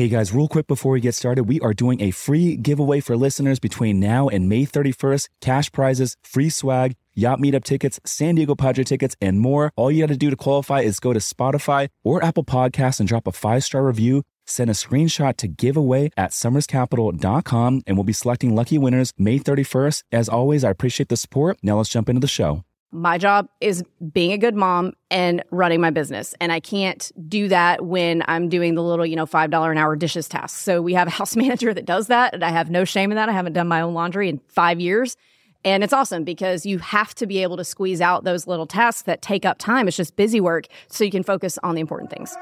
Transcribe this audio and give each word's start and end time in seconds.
Hey 0.00 0.08
guys, 0.08 0.32
real 0.32 0.48
quick 0.48 0.66
before 0.66 0.92
we 0.92 1.00
get 1.02 1.14
started, 1.14 1.44
we 1.44 1.60
are 1.60 1.74
doing 1.74 2.00
a 2.00 2.10
free 2.10 2.56
giveaway 2.56 3.00
for 3.00 3.18
listeners 3.18 3.58
between 3.58 4.00
now 4.00 4.30
and 4.30 4.48
May 4.48 4.64
31st. 4.64 5.28
Cash 5.42 5.72
prizes, 5.72 6.16
free 6.22 6.48
swag, 6.48 6.94
yacht 7.12 7.38
meetup 7.38 7.64
tickets, 7.64 8.00
San 8.06 8.34
Diego 8.34 8.54
Padre 8.54 8.82
tickets, 8.82 9.14
and 9.20 9.40
more. 9.40 9.74
All 9.76 9.90
you 9.90 10.02
got 10.02 10.08
to 10.08 10.16
do 10.16 10.30
to 10.30 10.36
qualify 10.36 10.80
is 10.80 11.00
go 11.00 11.12
to 11.12 11.18
Spotify 11.18 11.88
or 12.02 12.24
Apple 12.24 12.44
Podcasts 12.44 12.98
and 12.98 13.06
drop 13.06 13.26
a 13.26 13.32
five 13.32 13.62
star 13.62 13.84
review. 13.84 14.22
Send 14.46 14.70
a 14.70 14.72
screenshot 14.72 15.36
to 15.36 15.48
giveaway 15.48 16.08
at 16.16 16.30
somerscapital.com 16.30 17.82
and 17.86 17.96
we'll 17.98 18.04
be 18.04 18.14
selecting 18.14 18.54
lucky 18.54 18.78
winners 18.78 19.12
May 19.18 19.38
31st. 19.38 20.04
As 20.12 20.30
always, 20.30 20.64
I 20.64 20.70
appreciate 20.70 21.10
the 21.10 21.18
support. 21.18 21.58
Now 21.62 21.76
let's 21.76 21.90
jump 21.90 22.08
into 22.08 22.20
the 22.20 22.26
show. 22.26 22.64
My 22.92 23.18
job 23.18 23.48
is 23.60 23.84
being 24.12 24.32
a 24.32 24.38
good 24.38 24.56
mom 24.56 24.94
and 25.12 25.44
running 25.52 25.80
my 25.80 25.90
business. 25.90 26.34
And 26.40 26.50
I 26.50 26.58
can't 26.58 27.10
do 27.28 27.46
that 27.46 27.84
when 27.84 28.24
I'm 28.26 28.48
doing 28.48 28.74
the 28.74 28.82
little, 28.82 29.06
you 29.06 29.14
know, 29.14 29.26
$5 29.26 29.70
an 29.70 29.78
hour 29.78 29.94
dishes 29.94 30.28
tasks. 30.28 30.60
So 30.60 30.82
we 30.82 30.94
have 30.94 31.06
a 31.06 31.10
house 31.18 31.36
manager 31.36 31.72
that 31.72 31.84
does 31.84 32.08
that. 32.08 32.34
And 32.34 32.42
I 32.42 32.50
have 32.50 32.68
no 32.68 32.84
shame 32.84 33.12
in 33.12 33.16
that. 33.16 33.28
I 33.28 33.32
haven't 33.32 33.52
done 33.52 33.68
my 33.68 33.80
own 33.80 33.94
laundry 33.94 34.28
in 34.28 34.40
five 34.48 34.80
years. 34.80 35.16
And 35.64 35.84
it's 35.84 35.92
awesome 35.92 36.24
because 36.24 36.66
you 36.66 36.78
have 36.78 37.14
to 37.16 37.26
be 37.26 37.42
able 37.42 37.56
to 37.58 37.64
squeeze 37.64 38.00
out 38.00 38.24
those 38.24 38.46
little 38.46 38.66
tasks 38.66 39.02
that 39.02 39.22
take 39.22 39.44
up 39.44 39.58
time. 39.58 39.86
It's 39.86 39.96
just 39.96 40.16
busy 40.16 40.40
work 40.40 40.66
so 40.88 41.04
you 41.04 41.10
can 41.10 41.22
focus 41.22 41.58
on 41.62 41.76
the 41.76 41.80
important 41.80 42.10
things. 42.10 42.34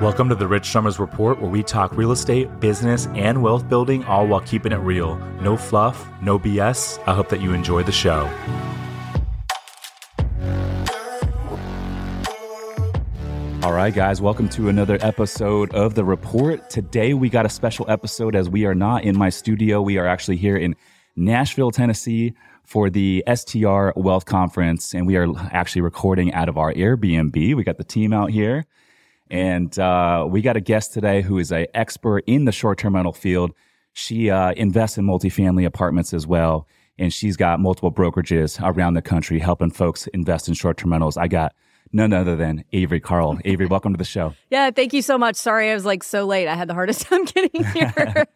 Welcome 0.00 0.28
to 0.28 0.34
the 0.34 0.46
Rich 0.46 0.66
Somers 0.66 0.98
Report, 0.98 1.40
where 1.40 1.50
we 1.50 1.62
talk 1.62 1.96
real 1.96 2.12
estate, 2.12 2.60
business, 2.60 3.06
and 3.14 3.42
wealth 3.42 3.68
building, 3.68 4.04
all 4.04 4.26
while 4.26 4.40
keeping 4.40 4.72
it 4.72 4.76
real. 4.76 5.16
No 5.40 5.56
fluff, 5.56 6.06
no 6.20 6.38
BS. 6.38 7.02
I 7.06 7.14
hope 7.14 7.30
that 7.30 7.40
you 7.40 7.52
enjoy 7.52 7.84
the 7.84 7.92
show. 7.92 8.28
All 13.62 13.72
right, 13.72 13.94
guys, 13.94 14.20
welcome 14.20 14.48
to 14.50 14.68
another 14.68 14.98
episode 15.02 15.72
of 15.72 15.94
The 15.94 16.04
Report. 16.04 16.68
Today, 16.68 17.14
we 17.14 17.28
got 17.28 17.46
a 17.46 17.48
special 17.48 17.88
episode 17.88 18.34
as 18.34 18.50
we 18.50 18.66
are 18.66 18.74
not 18.74 19.04
in 19.04 19.16
my 19.16 19.28
studio. 19.28 19.80
We 19.80 19.98
are 19.98 20.06
actually 20.06 20.38
here 20.38 20.56
in 20.56 20.74
Nashville, 21.14 21.70
Tennessee 21.70 22.34
for 22.64 22.90
the 22.90 23.22
STR 23.32 23.90
Wealth 23.94 24.24
Conference, 24.24 24.94
and 24.94 25.06
we 25.06 25.14
are 25.14 25.28
actually 25.52 25.82
recording 25.82 26.34
out 26.34 26.48
of 26.48 26.58
our 26.58 26.72
Airbnb. 26.72 27.54
We 27.54 27.62
got 27.62 27.78
the 27.78 27.84
team 27.84 28.12
out 28.12 28.30
here, 28.30 28.66
and 29.30 29.78
uh, 29.78 30.26
we 30.28 30.42
got 30.42 30.56
a 30.56 30.60
guest 30.60 30.92
today 30.92 31.22
who 31.22 31.38
is 31.38 31.52
an 31.52 31.68
expert 31.72 32.24
in 32.26 32.46
the 32.46 32.52
short 32.52 32.78
term 32.78 32.96
rental 32.96 33.12
field. 33.12 33.52
She 33.92 34.28
uh, 34.28 34.54
invests 34.54 34.98
in 34.98 35.06
multifamily 35.06 35.66
apartments 35.66 36.12
as 36.12 36.26
well, 36.26 36.66
and 36.98 37.12
she's 37.12 37.36
got 37.36 37.60
multiple 37.60 37.92
brokerages 37.92 38.60
around 38.60 38.94
the 38.94 39.02
country 39.02 39.38
helping 39.38 39.70
folks 39.70 40.08
invest 40.08 40.48
in 40.48 40.54
short 40.54 40.78
term 40.78 40.90
rentals. 40.90 41.16
I 41.16 41.28
got 41.28 41.54
none 41.92 42.12
other 42.12 42.36
than 42.36 42.64
Avery 42.72 43.00
Carl. 43.00 43.38
Avery, 43.44 43.66
welcome 43.66 43.92
to 43.92 43.98
the 43.98 44.04
show. 44.04 44.34
Yeah, 44.50 44.70
thank 44.70 44.92
you 44.92 45.02
so 45.02 45.18
much. 45.18 45.36
Sorry 45.36 45.70
I 45.70 45.74
was 45.74 45.84
like 45.84 46.02
so 46.02 46.24
late. 46.24 46.48
I 46.48 46.54
had 46.54 46.68
the 46.68 46.74
hardest 46.74 47.02
time 47.06 47.24
getting 47.24 47.64
here. 47.72 48.26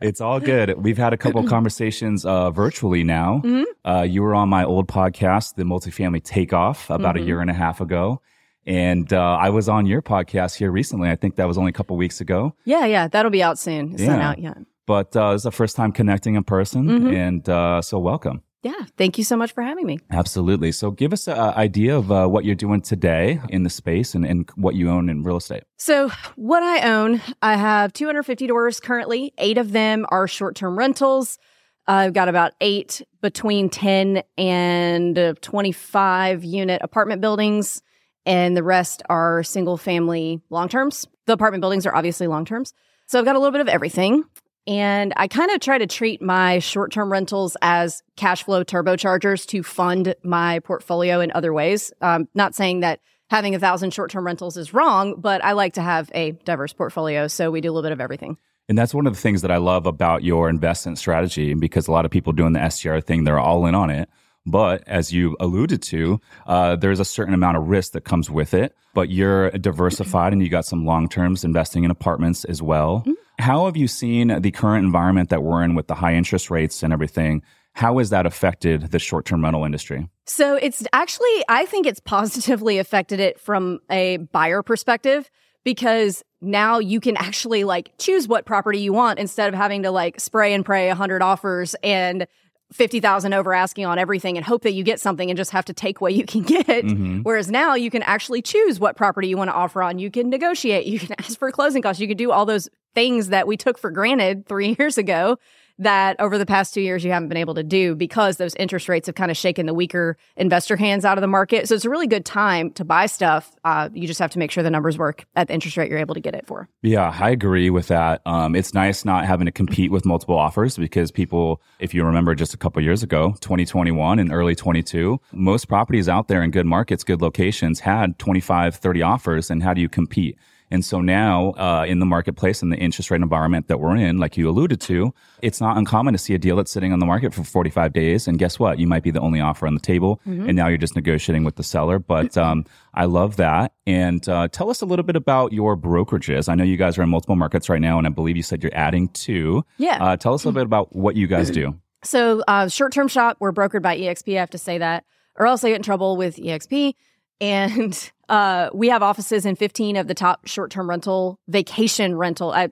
it's 0.00 0.20
all 0.20 0.40
good. 0.40 0.82
We've 0.82 0.98
had 0.98 1.12
a 1.12 1.16
couple 1.16 1.44
conversations 1.48 2.24
uh, 2.24 2.50
virtually 2.50 3.04
now. 3.04 3.40
Mm-hmm. 3.44 3.88
Uh, 3.88 4.02
you 4.02 4.22
were 4.22 4.34
on 4.34 4.48
my 4.48 4.64
old 4.64 4.88
podcast, 4.88 5.54
The 5.54 5.64
Multifamily 5.64 6.22
Takeoff, 6.22 6.90
about 6.90 7.16
mm-hmm. 7.16 7.24
a 7.24 7.26
year 7.26 7.40
and 7.40 7.50
a 7.50 7.54
half 7.54 7.80
ago. 7.80 8.20
And 8.66 9.12
uh, 9.12 9.36
I 9.36 9.50
was 9.50 9.68
on 9.68 9.86
your 9.86 10.02
podcast 10.02 10.56
here 10.56 10.72
recently. 10.72 11.08
I 11.08 11.14
think 11.14 11.36
that 11.36 11.46
was 11.46 11.56
only 11.56 11.70
a 11.70 11.72
couple 11.72 11.96
weeks 11.96 12.20
ago. 12.20 12.54
Yeah, 12.64 12.84
yeah, 12.84 13.06
that'll 13.06 13.30
be 13.30 13.42
out 13.42 13.58
soon. 13.60 13.92
It's 13.92 14.02
yeah. 14.02 14.16
not 14.16 14.20
out 14.20 14.38
yet. 14.40 14.56
But 14.86 15.16
uh, 15.16 15.32
it's 15.34 15.44
the 15.44 15.52
first 15.52 15.76
time 15.76 15.92
connecting 15.92 16.34
in 16.34 16.44
person, 16.44 16.86
mm-hmm. 16.86 17.14
and 17.14 17.48
uh, 17.48 17.82
so 17.82 17.98
welcome. 17.98 18.42
Yeah, 18.66 18.84
thank 18.96 19.16
you 19.16 19.22
so 19.22 19.36
much 19.36 19.52
for 19.52 19.62
having 19.62 19.86
me. 19.86 20.00
Absolutely. 20.10 20.72
So, 20.72 20.90
give 20.90 21.12
us 21.12 21.28
an 21.28 21.38
idea 21.38 21.96
of 21.96 22.10
uh, 22.10 22.26
what 22.26 22.44
you're 22.44 22.56
doing 22.56 22.80
today 22.80 23.40
in 23.48 23.62
the 23.62 23.70
space 23.70 24.12
and, 24.12 24.26
and 24.26 24.50
what 24.56 24.74
you 24.74 24.90
own 24.90 25.08
in 25.08 25.22
real 25.22 25.36
estate. 25.36 25.62
So, 25.76 26.10
what 26.34 26.64
I 26.64 26.80
own, 26.80 27.22
I 27.40 27.54
have 27.54 27.92
250 27.92 28.48
doors 28.48 28.80
currently. 28.80 29.32
Eight 29.38 29.56
of 29.56 29.70
them 29.70 30.04
are 30.08 30.26
short 30.26 30.56
term 30.56 30.76
rentals. 30.76 31.38
I've 31.86 32.12
got 32.12 32.28
about 32.28 32.54
eight 32.60 33.02
between 33.22 33.70
10 33.70 34.24
and 34.36 35.36
25 35.40 36.42
unit 36.42 36.82
apartment 36.82 37.20
buildings, 37.20 37.82
and 38.24 38.56
the 38.56 38.64
rest 38.64 39.00
are 39.08 39.44
single 39.44 39.76
family 39.76 40.40
long 40.50 40.68
terms. 40.68 41.06
The 41.26 41.34
apartment 41.34 41.60
buildings 41.60 41.86
are 41.86 41.94
obviously 41.94 42.26
long 42.26 42.44
terms. 42.44 42.74
So, 43.06 43.20
I've 43.20 43.24
got 43.24 43.36
a 43.36 43.38
little 43.38 43.52
bit 43.52 43.60
of 43.60 43.68
everything. 43.68 44.24
And 44.66 45.12
I 45.16 45.28
kind 45.28 45.50
of 45.52 45.60
try 45.60 45.78
to 45.78 45.86
treat 45.86 46.20
my 46.20 46.58
short 46.58 46.92
term 46.92 47.10
rentals 47.10 47.56
as 47.62 48.02
cash 48.16 48.42
flow 48.42 48.64
turbochargers 48.64 49.46
to 49.48 49.62
fund 49.62 50.14
my 50.24 50.58
portfolio 50.60 51.20
in 51.20 51.30
other 51.32 51.52
ways. 51.52 51.92
Um, 52.00 52.28
not 52.34 52.54
saying 52.54 52.80
that 52.80 53.00
having 53.30 53.54
a 53.54 53.58
thousand 53.58 53.92
short 53.92 54.10
term 54.10 54.26
rentals 54.26 54.56
is 54.56 54.74
wrong, 54.74 55.20
but 55.20 55.44
I 55.44 55.52
like 55.52 55.74
to 55.74 55.82
have 55.82 56.10
a 56.14 56.32
diverse 56.32 56.72
portfolio. 56.72 57.28
So 57.28 57.50
we 57.50 57.60
do 57.60 57.70
a 57.70 57.72
little 57.72 57.86
bit 57.86 57.92
of 57.92 58.00
everything. 58.00 58.38
And 58.68 58.76
that's 58.76 58.92
one 58.92 59.06
of 59.06 59.14
the 59.14 59.20
things 59.20 59.42
that 59.42 59.52
I 59.52 59.58
love 59.58 59.86
about 59.86 60.24
your 60.24 60.48
investment 60.48 60.98
strategy 60.98 61.54
because 61.54 61.86
a 61.86 61.92
lot 61.92 62.04
of 62.04 62.10
people 62.10 62.32
doing 62.32 62.52
the 62.52 62.68
STR 62.68 62.98
thing, 62.98 63.22
they're 63.22 63.38
all 63.38 63.66
in 63.66 63.76
on 63.76 63.90
it. 63.90 64.08
But 64.44 64.84
as 64.86 65.12
you 65.12 65.36
alluded 65.40 65.82
to, 65.82 66.20
uh, 66.46 66.76
there's 66.76 67.00
a 67.00 67.04
certain 67.04 67.34
amount 67.34 67.56
of 67.56 67.68
risk 67.68 67.92
that 67.92 68.04
comes 68.04 68.30
with 68.30 68.54
it. 68.54 68.74
But 68.94 69.10
you're 69.10 69.50
diversified 69.50 70.32
and 70.32 70.42
you 70.42 70.48
got 70.48 70.64
some 70.64 70.84
long 70.84 71.08
terms 71.08 71.44
investing 71.44 71.84
in 71.84 71.90
apartments 71.90 72.44
as 72.44 72.62
well. 72.62 73.00
Mm-hmm. 73.00 73.12
How 73.38 73.66
have 73.66 73.76
you 73.76 73.88
seen 73.88 74.40
the 74.40 74.50
current 74.50 74.84
environment 74.84 75.28
that 75.30 75.42
we're 75.42 75.62
in 75.62 75.74
with 75.74 75.86
the 75.86 75.94
high 75.94 76.14
interest 76.14 76.50
rates 76.50 76.82
and 76.82 76.92
everything? 76.92 77.42
How 77.74 77.98
has 77.98 78.10
that 78.10 78.24
affected 78.24 78.90
the 78.90 78.98
short 78.98 79.26
term 79.26 79.44
rental 79.44 79.64
industry? 79.64 80.08
So 80.24 80.54
it's 80.54 80.86
actually, 80.92 81.44
I 81.48 81.66
think 81.66 81.86
it's 81.86 82.00
positively 82.00 82.78
affected 82.78 83.20
it 83.20 83.38
from 83.38 83.80
a 83.90 84.16
buyer 84.16 84.62
perspective 84.62 85.30
because 85.64 86.22
now 86.40 86.78
you 86.78 87.00
can 87.00 87.16
actually 87.16 87.64
like 87.64 87.92
choose 87.98 88.26
what 88.26 88.46
property 88.46 88.78
you 88.78 88.92
want 88.92 89.18
instead 89.18 89.48
of 89.48 89.54
having 89.54 89.82
to 89.82 89.90
like 89.90 90.20
spray 90.20 90.54
and 90.54 90.64
pray 90.64 90.88
100 90.88 91.20
offers 91.20 91.74
and 91.82 92.26
50,000 92.72 93.32
over 93.32 93.52
asking 93.52 93.86
on 93.86 93.98
everything 93.98 94.36
and 94.36 94.44
hope 94.44 94.62
that 94.62 94.72
you 94.72 94.82
get 94.82 94.98
something 94.98 95.30
and 95.30 95.36
just 95.36 95.50
have 95.50 95.64
to 95.66 95.72
take 95.72 96.00
what 96.00 96.14
you 96.14 96.24
can 96.24 96.42
get. 96.42 96.66
Mm-hmm. 96.66 97.20
Whereas 97.22 97.50
now 97.50 97.74
you 97.74 97.90
can 97.90 98.02
actually 98.02 98.42
choose 98.42 98.80
what 98.80 98.96
property 98.96 99.28
you 99.28 99.36
want 99.36 99.50
to 99.50 99.54
offer 99.54 99.82
on. 99.82 99.98
You 99.98 100.10
can 100.10 100.30
negotiate, 100.30 100.86
you 100.86 100.98
can 100.98 101.14
ask 101.18 101.38
for 101.38 101.52
closing 101.52 101.82
costs, 101.82 102.00
you 102.00 102.08
can 102.08 102.16
do 102.16 102.32
all 102.32 102.46
those 102.46 102.68
things 102.96 103.28
that 103.28 103.46
we 103.46 103.56
took 103.58 103.78
for 103.78 103.90
granted 103.90 104.46
three 104.46 104.74
years 104.78 104.98
ago 104.98 105.38
that 105.78 106.18
over 106.20 106.38
the 106.38 106.46
past 106.46 106.72
two 106.72 106.80
years 106.80 107.04
you 107.04 107.12
haven't 107.12 107.28
been 107.28 107.36
able 107.36 107.54
to 107.54 107.62
do 107.62 107.94
because 107.94 108.38
those 108.38 108.54
interest 108.54 108.88
rates 108.88 109.06
have 109.06 109.14
kind 109.14 109.30
of 109.30 109.36
shaken 109.36 109.66
the 109.66 109.74
weaker 109.74 110.16
investor 110.34 110.74
hands 110.74 111.04
out 111.04 111.18
of 111.18 111.20
the 111.20 111.28
market. 111.28 111.68
So 111.68 111.74
it's 111.74 111.84
a 111.84 111.90
really 111.90 112.06
good 112.06 112.24
time 112.24 112.70
to 112.72 112.84
buy 112.84 113.04
stuff. 113.04 113.54
Uh, 113.62 113.90
you 113.92 114.06
just 114.06 114.18
have 114.18 114.30
to 114.30 114.38
make 114.38 114.50
sure 114.50 114.62
the 114.62 114.70
numbers 114.70 114.96
work 114.96 115.26
at 115.36 115.48
the 115.48 115.54
interest 115.54 115.76
rate 115.76 115.90
you're 115.90 115.98
able 115.98 116.14
to 116.14 116.20
get 116.20 116.34
it 116.34 116.46
for. 116.46 116.66
Yeah, 116.80 117.14
I 117.20 117.28
agree 117.28 117.68
with 117.68 117.88
that. 117.88 118.22
Um, 118.24 118.56
it's 118.56 118.72
nice 118.72 119.04
not 119.04 119.26
having 119.26 119.44
to 119.44 119.52
compete 119.52 119.90
with 119.90 120.06
multiple 120.06 120.38
offers 120.38 120.78
because 120.78 121.10
people, 121.10 121.60
if 121.78 121.92
you 121.92 122.04
remember 122.04 122.34
just 122.34 122.54
a 122.54 122.56
couple 122.56 122.82
years 122.82 123.02
ago, 123.02 123.34
2021 123.42 124.18
and 124.18 124.32
early 124.32 124.54
22, 124.54 125.20
most 125.32 125.66
properties 125.66 126.08
out 126.08 126.28
there 126.28 126.42
in 126.42 126.50
good 126.50 126.66
markets, 126.66 127.04
good 127.04 127.20
locations 127.20 127.80
had 127.80 128.18
25, 128.18 128.76
30 128.76 129.02
offers. 129.02 129.50
And 129.50 129.62
how 129.62 129.74
do 129.74 129.82
you 129.82 129.90
compete? 129.90 130.38
And 130.70 130.84
so 130.84 131.00
now, 131.00 131.50
uh, 131.52 131.84
in 131.86 132.00
the 132.00 132.06
marketplace 132.06 132.62
and 132.62 132.72
the 132.72 132.76
interest 132.76 133.10
rate 133.10 133.22
environment 133.22 133.68
that 133.68 133.78
we're 133.78 133.96
in, 133.96 134.18
like 134.18 134.36
you 134.36 134.48
alluded 134.48 134.80
to, 134.82 135.14
it's 135.42 135.60
not 135.60 135.76
uncommon 135.76 136.12
to 136.12 136.18
see 136.18 136.34
a 136.34 136.38
deal 136.38 136.56
that's 136.56 136.72
sitting 136.72 136.92
on 136.92 136.98
the 136.98 137.06
market 137.06 137.32
for 137.32 137.44
45 137.44 137.92
days. 137.92 138.26
And 138.26 138.38
guess 138.38 138.58
what? 138.58 138.78
You 138.78 138.86
might 138.86 139.02
be 139.02 139.10
the 139.10 139.20
only 139.20 139.40
offer 139.40 139.66
on 139.66 139.74
the 139.74 139.80
table. 139.80 140.20
Mm-hmm. 140.26 140.48
And 140.48 140.56
now 140.56 140.68
you're 140.68 140.78
just 140.78 140.96
negotiating 140.96 141.44
with 141.44 141.56
the 141.56 141.62
seller. 141.62 141.98
But 141.98 142.36
um, 142.46 142.64
I 142.94 143.04
love 143.04 143.36
that. 143.36 143.74
And 143.86 144.28
uh, 144.28 144.48
tell 144.48 144.70
us 144.70 144.80
a 144.80 144.86
little 144.86 145.04
bit 145.04 145.16
about 145.16 145.52
your 145.52 145.76
brokerages. 145.76 146.48
I 146.48 146.54
know 146.54 146.64
you 146.64 146.76
guys 146.76 146.98
are 146.98 147.02
in 147.02 147.08
multiple 147.08 147.36
markets 147.36 147.68
right 147.68 147.80
now, 147.80 147.98
and 147.98 148.06
I 148.06 148.10
believe 148.10 148.36
you 148.36 148.42
said 148.42 148.62
you're 148.62 148.74
adding 148.74 149.08
two. 149.08 149.64
Yeah. 149.78 150.02
Uh, 150.02 150.16
tell 150.16 150.34
us 150.34 150.44
a 150.44 150.48
little 150.48 150.60
bit 150.60 150.66
about 150.66 150.94
what 150.94 151.16
you 151.16 151.26
guys 151.26 151.50
do. 151.50 151.74
So, 152.04 152.42
uh, 152.46 152.68
short 152.68 152.92
term 152.92 153.08
shop, 153.08 153.38
we're 153.40 153.52
brokered 153.52 153.82
by 153.82 153.98
EXP. 153.98 154.36
I 154.36 154.40
have 154.40 154.50
to 154.50 154.58
say 154.58 154.78
that, 154.78 155.04
or 155.34 155.46
else 155.46 155.64
I 155.64 155.70
get 155.70 155.76
in 155.76 155.82
trouble 155.82 156.16
with 156.16 156.36
EXP. 156.36 156.94
And 157.40 158.10
uh, 158.28 158.70
we 158.72 158.88
have 158.88 159.02
offices 159.02 159.46
in 159.46 159.56
15 159.56 159.96
of 159.96 160.08
the 160.08 160.14
top 160.14 160.46
short 160.46 160.70
term 160.70 160.88
rental, 160.88 161.38
vacation 161.48 162.16
rental, 162.16 162.52
I 162.52 162.70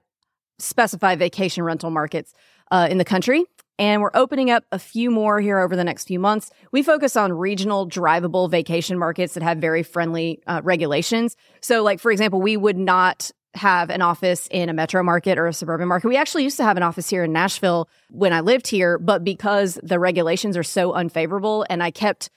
specify 0.58 1.16
vacation 1.16 1.64
rental 1.64 1.90
markets 1.90 2.32
uh, 2.70 2.86
in 2.90 2.98
the 2.98 3.04
country. 3.04 3.44
And 3.76 4.02
we're 4.02 4.10
opening 4.14 4.50
up 4.50 4.64
a 4.70 4.78
few 4.78 5.10
more 5.10 5.40
here 5.40 5.58
over 5.58 5.74
the 5.74 5.82
next 5.82 6.06
few 6.06 6.20
months. 6.20 6.50
We 6.70 6.84
focus 6.84 7.16
on 7.16 7.32
regional 7.32 7.88
drivable 7.88 8.48
vacation 8.48 8.98
markets 8.98 9.34
that 9.34 9.42
have 9.42 9.58
very 9.58 9.82
friendly 9.82 10.40
uh, 10.46 10.60
regulations. 10.62 11.36
So, 11.60 11.82
like, 11.82 11.98
for 11.98 12.12
example, 12.12 12.40
we 12.40 12.56
would 12.56 12.78
not 12.78 13.32
have 13.54 13.90
an 13.90 14.00
office 14.00 14.48
in 14.50 14.68
a 14.68 14.72
metro 14.72 15.02
market 15.02 15.38
or 15.38 15.46
a 15.46 15.52
suburban 15.52 15.88
market. 15.88 16.08
We 16.08 16.16
actually 16.16 16.44
used 16.44 16.56
to 16.58 16.64
have 16.64 16.76
an 16.76 16.82
office 16.82 17.08
here 17.08 17.24
in 17.24 17.32
Nashville 17.32 17.88
when 18.10 18.32
I 18.32 18.40
lived 18.40 18.68
here, 18.68 18.98
but 18.98 19.24
because 19.24 19.78
the 19.82 19.98
regulations 19.98 20.56
are 20.56 20.64
so 20.64 20.92
unfavorable 20.92 21.66
and 21.68 21.82
I 21.82 21.90
kept 21.90 22.30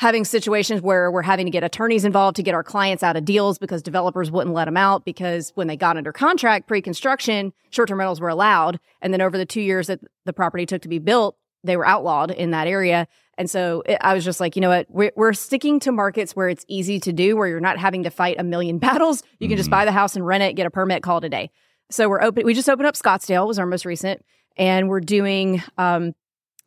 having 0.00 0.24
situations 0.24 0.80
where 0.80 1.10
we're 1.10 1.20
having 1.20 1.44
to 1.44 1.50
get 1.50 1.62
attorneys 1.62 2.06
involved 2.06 2.34
to 2.34 2.42
get 2.42 2.54
our 2.54 2.64
clients 2.64 3.02
out 3.02 3.16
of 3.16 3.24
deals 3.26 3.58
because 3.58 3.82
developers 3.82 4.30
wouldn't 4.30 4.54
let 4.54 4.64
them 4.64 4.78
out 4.78 5.04
because 5.04 5.52
when 5.56 5.66
they 5.66 5.76
got 5.76 5.98
under 5.98 6.10
contract 6.10 6.66
pre-construction, 6.66 7.52
short-term 7.68 7.98
rentals 7.98 8.18
were 8.18 8.30
allowed. 8.30 8.80
And 9.02 9.12
then 9.12 9.20
over 9.20 9.36
the 9.36 9.44
two 9.44 9.60
years 9.60 9.88
that 9.88 10.00
the 10.24 10.32
property 10.32 10.64
took 10.64 10.80
to 10.82 10.88
be 10.88 10.98
built, 10.98 11.36
they 11.64 11.76
were 11.76 11.86
outlawed 11.86 12.30
in 12.30 12.50
that 12.52 12.66
area. 12.66 13.06
And 13.36 13.50
so 13.50 13.82
it, 13.84 13.98
I 14.00 14.14
was 14.14 14.24
just 14.24 14.40
like, 14.40 14.56
you 14.56 14.62
know 14.62 14.70
what? 14.70 14.86
We're, 14.88 15.12
we're, 15.16 15.34
sticking 15.34 15.78
to 15.80 15.92
markets 15.92 16.34
where 16.34 16.48
it's 16.48 16.64
easy 16.66 16.98
to 17.00 17.12
do, 17.12 17.36
where 17.36 17.46
you're 17.46 17.60
not 17.60 17.76
having 17.76 18.04
to 18.04 18.10
fight 18.10 18.36
a 18.38 18.42
million 18.42 18.78
battles. 18.86 19.22
You 19.38 19.48
can 19.48 19.50
mm-hmm. 19.50 19.58
just 19.58 19.70
buy 19.70 19.84
the 19.84 19.92
house 19.92 20.16
and 20.16 20.26
rent 20.26 20.42
it, 20.42 20.54
get 20.54 20.64
a 20.64 20.70
permit, 20.70 21.02
call 21.02 21.20
today. 21.20 21.50
So 21.90 22.08
we're 22.08 22.22
open. 22.22 22.46
We 22.46 22.54
just 22.54 22.70
opened 22.70 22.86
up 22.86 22.94
Scottsdale 22.94 23.46
was 23.46 23.58
our 23.58 23.66
most 23.66 23.84
recent, 23.84 24.24
and 24.56 24.88
we're 24.88 25.00
doing 25.00 25.62
um, 25.76 26.14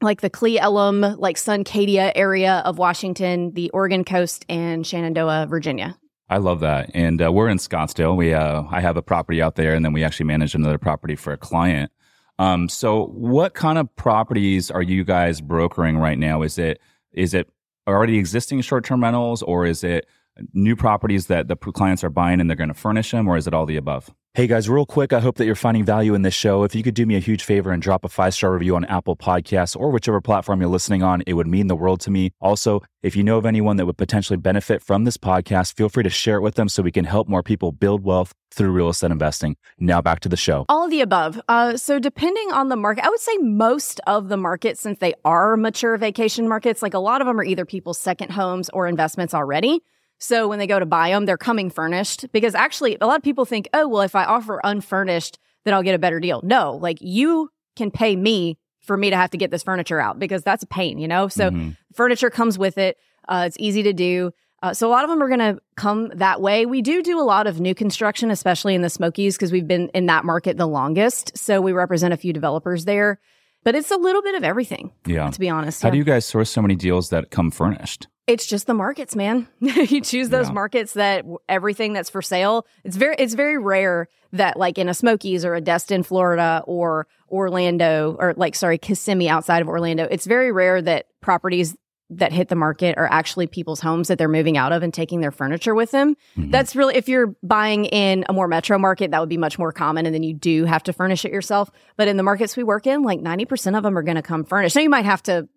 like 0.03 0.21
the 0.21 0.29
Cle 0.29 0.57
Elum, 0.57 1.17
like 1.17 1.37
Suncadia 1.37 2.11
area 2.15 2.61
of 2.65 2.77
Washington, 2.77 3.53
the 3.53 3.69
Oregon 3.71 4.03
coast, 4.03 4.45
and 4.49 4.85
Shenandoah, 4.85 5.47
Virginia. 5.49 5.97
I 6.29 6.37
love 6.37 6.61
that, 6.61 6.91
and 6.93 7.21
uh, 7.21 7.31
we're 7.31 7.49
in 7.49 7.57
Scottsdale. 7.57 8.15
We 8.15 8.33
uh, 8.33 8.63
I 8.69 8.81
have 8.81 8.97
a 8.97 9.01
property 9.01 9.41
out 9.41 9.55
there, 9.55 9.73
and 9.73 9.83
then 9.83 9.93
we 9.93 10.03
actually 10.03 10.25
manage 10.25 10.55
another 10.55 10.77
property 10.77 11.15
for 11.15 11.33
a 11.33 11.37
client. 11.37 11.91
Um, 12.39 12.69
so, 12.69 13.07
what 13.07 13.53
kind 13.53 13.77
of 13.77 13.93
properties 13.95 14.71
are 14.71 14.81
you 14.81 15.03
guys 15.03 15.41
brokering 15.41 15.97
right 15.97 16.17
now? 16.17 16.41
Is 16.41 16.57
it 16.57 16.79
is 17.11 17.33
it 17.33 17.49
already 17.87 18.17
existing 18.17 18.61
short 18.61 18.85
term 18.85 19.03
rentals, 19.03 19.43
or 19.43 19.65
is 19.65 19.83
it 19.83 20.07
new 20.53 20.75
properties 20.75 21.27
that 21.27 21.47
the 21.47 21.55
clients 21.55 22.03
are 22.03 22.09
buying 22.09 22.39
and 22.39 22.49
they're 22.49 22.57
going 22.57 22.69
to 22.69 22.73
furnish 22.73 23.11
them, 23.11 23.27
or 23.27 23.37
is 23.37 23.47
it 23.47 23.53
all 23.53 23.65
the 23.65 23.77
above? 23.77 24.13
Hey 24.35 24.47
guys, 24.47 24.67
real 24.67 24.87
quick, 24.87 25.13
I 25.13 25.19
hope 25.19 25.35
that 25.37 25.45
you're 25.45 25.53
finding 25.53 25.85
value 25.85 26.15
in 26.15 26.23
this 26.23 26.33
show. 26.33 26.63
If 26.63 26.73
you 26.73 26.81
could 26.81 26.95
do 26.95 27.05
me 27.05 27.15
a 27.15 27.19
huge 27.19 27.43
favor 27.43 27.71
and 27.71 27.79
drop 27.79 28.03
a 28.03 28.09
five 28.09 28.33
star 28.33 28.51
review 28.51 28.75
on 28.75 28.83
Apple 28.85 29.15
Podcasts 29.15 29.75
or 29.75 29.91
whichever 29.91 30.21
platform 30.21 30.59
you're 30.59 30.71
listening 30.71 31.03
on, 31.03 31.21
it 31.27 31.33
would 31.33 31.45
mean 31.45 31.67
the 31.67 31.75
world 31.75 32.01
to 32.01 32.09
me. 32.09 32.31
Also, 32.41 32.81
if 33.03 33.15
you 33.15 33.23
know 33.23 33.37
of 33.37 33.45
anyone 33.45 33.77
that 33.77 33.85
would 33.85 33.97
potentially 33.99 34.37
benefit 34.37 34.81
from 34.81 35.03
this 35.03 35.17
podcast, 35.17 35.77
feel 35.77 35.87
free 35.87 36.01
to 36.01 36.09
share 36.09 36.37
it 36.37 36.41
with 36.41 36.55
them 36.55 36.67
so 36.67 36.81
we 36.81 36.91
can 36.91 37.05
help 37.05 37.29
more 37.29 37.43
people 37.43 37.71
build 37.71 38.03
wealth 38.03 38.33
through 38.51 38.71
real 38.71 38.89
estate 38.89 39.11
investing. 39.11 39.55
Now 39.77 40.01
back 40.01 40.19
to 40.21 40.29
the 40.29 40.35
show. 40.35 40.65
All 40.67 40.85
of 40.85 40.89
the 40.89 41.01
above. 41.01 41.39
Uh, 41.47 41.77
so 41.77 41.99
depending 41.99 42.51
on 42.51 42.69
the 42.69 42.75
market, 42.75 43.05
I 43.05 43.09
would 43.09 43.19
say 43.19 43.37
most 43.37 44.01
of 44.07 44.29
the 44.29 44.37
markets, 44.37 44.81
since 44.81 44.97
they 44.97 45.13
are 45.23 45.55
mature 45.57 45.95
vacation 45.97 46.49
markets, 46.49 46.81
like 46.81 46.95
a 46.95 46.99
lot 46.99 47.21
of 47.21 47.27
them 47.27 47.39
are 47.39 47.43
either 47.43 47.65
people's 47.65 47.99
second 47.99 48.31
homes 48.31 48.71
or 48.73 48.87
investments 48.87 49.35
already. 49.35 49.83
So 50.23 50.47
when 50.47 50.57
they 50.57 50.67
go 50.67 50.79
to 50.79 50.85
buy 50.85 51.09
them, 51.09 51.25
they're 51.25 51.37
coming 51.37 51.69
furnished 51.69 52.31
because 52.31 52.55
actually 52.55 52.97
a 53.01 53.05
lot 53.05 53.17
of 53.17 53.23
people 53.23 53.43
think, 53.43 53.67
oh, 53.73 53.89
well, 53.89 54.03
if 54.03 54.15
I 54.15 54.23
offer 54.23 54.61
unfurnished, 54.63 55.37
then 55.65 55.73
I'll 55.73 55.83
get 55.83 55.95
a 55.95 55.99
better 55.99 56.21
deal. 56.21 56.39
No, 56.45 56.77
like 56.77 56.99
you 57.01 57.49
can 57.75 57.91
pay 57.91 58.15
me 58.15 58.57
for 58.79 58.95
me 58.95 59.09
to 59.09 59.17
have 59.17 59.31
to 59.31 59.37
get 59.37 59.51
this 59.51 59.63
furniture 59.63 59.99
out 59.99 60.19
because 60.19 60.41
that's 60.41 60.63
a 60.63 60.67
pain, 60.67 60.97
you 60.97 61.09
know? 61.09 61.27
So 61.27 61.49
mm-hmm. 61.49 61.71
furniture 61.93 62.29
comes 62.29 62.57
with 62.57 62.77
it. 62.77 62.97
Uh, 63.27 63.43
it's 63.47 63.57
easy 63.59 63.83
to 63.83 63.91
do. 63.91 64.31
Uh, 64.61 64.73
so 64.73 64.87
a 64.87 64.91
lot 64.91 65.03
of 65.03 65.09
them 65.09 65.21
are 65.21 65.27
going 65.27 65.39
to 65.39 65.59
come 65.75 66.09
that 66.15 66.39
way. 66.39 66.65
We 66.65 66.81
do 66.81 67.03
do 67.03 67.19
a 67.19 67.23
lot 67.23 67.45
of 67.45 67.59
new 67.59 67.75
construction, 67.75 68.31
especially 68.31 68.75
in 68.75 68.81
the 68.81 68.89
Smokies, 68.89 69.35
because 69.35 69.51
we've 69.51 69.67
been 69.67 69.89
in 69.89 70.05
that 70.05 70.23
market 70.23 70.55
the 70.55 70.67
longest. 70.67 71.37
So 71.37 71.59
we 71.59 71.73
represent 71.73 72.13
a 72.13 72.17
few 72.17 72.31
developers 72.31 72.85
there, 72.85 73.19
but 73.65 73.75
it's 73.75 73.91
a 73.91 73.97
little 73.97 74.21
bit 74.21 74.35
of 74.35 74.45
everything. 74.45 74.93
Yeah, 75.05 75.29
to 75.29 75.39
be 75.39 75.49
honest. 75.49 75.81
How 75.81 75.89
yeah. 75.89 75.91
do 75.91 75.97
you 75.97 76.05
guys 76.05 76.25
source 76.25 76.49
so 76.49 76.61
many 76.61 76.77
deals 76.77 77.09
that 77.09 77.29
come 77.29 77.51
furnished? 77.51 78.07
It's 78.25 78.45
just 78.45 78.67
the 78.67 78.73
markets, 78.73 79.15
man. 79.15 79.47
you 79.59 79.99
choose 79.99 80.29
those 80.29 80.47
yeah. 80.47 80.53
markets 80.53 80.93
that 80.93 81.25
everything 81.49 81.91
that's 81.91 82.09
for 82.09 82.21
sale. 82.21 82.65
It's 82.85 82.95
very 82.95 83.15
it's 83.19 83.33
very 83.33 83.57
rare 83.57 84.07
that 84.31 84.57
like 84.57 84.77
in 84.77 84.87
a 84.87 84.93
Smokies 84.93 85.43
or 85.43 85.55
a 85.55 85.61
Destin, 85.61 86.03
Florida 86.03 86.63
or 86.65 87.07
Orlando 87.29 88.15
or 88.17 88.33
like 88.37 88.55
sorry, 88.55 88.77
Kissimmee 88.77 89.27
outside 89.27 89.61
of 89.61 89.67
Orlando. 89.67 90.07
It's 90.09 90.25
very 90.25 90.51
rare 90.53 90.81
that 90.81 91.07
properties 91.19 91.75
that 92.09 92.31
hit 92.31 92.47
the 92.47 92.55
market 92.55 92.97
are 92.97 93.07
actually 93.11 93.47
people's 93.47 93.79
homes 93.79 94.07
that 94.07 94.17
they're 94.17 94.27
moving 94.27 94.57
out 94.57 94.71
of 94.71 94.83
and 94.83 94.93
taking 94.93 95.19
their 95.19 95.31
furniture 95.31 95.75
with 95.75 95.91
them. 95.91 96.15
Mm-hmm. 96.37 96.51
That's 96.51 96.75
really 96.75 96.95
if 96.95 97.09
you're 97.09 97.35
buying 97.43 97.85
in 97.85 98.23
a 98.29 98.33
more 98.33 98.47
metro 98.47 98.77
market, 98.77 99.11
that 99.11 99.19
would 99.19 99.29
be 99.29 99.37
much 99.37 99.59
more 99.59 99.73
common 99.73 100.05
and 100.05 100.15
then 100.15 100.23
you 100.23 100.33
do 100.33 100.63
have 100.63 100.83
to 100.83 100.93
furnish 100.93 101.25
it 101.25 101.33
yourself. 101.33 101.69
But 101.97 102.07
in 102.07 102.15
the 102.15 102.23
markets 102.23 102.55
we 102.55 102.63
work 102.63 102.87
in, 102.87 103.03
like 103.03 103.19
90% 103.19 103.75
of 103.75 103.83
them 103.83 103.97
are 103.97 104.03
going 104.03 104.15
to 104.15 104.21
come 104.21 104.45
furnished. 104.45 104.77
Now 104.77 104.81
you 104.81 104.89
might 104.89 105.05
have 105.05 105.23
to 105.23 105.49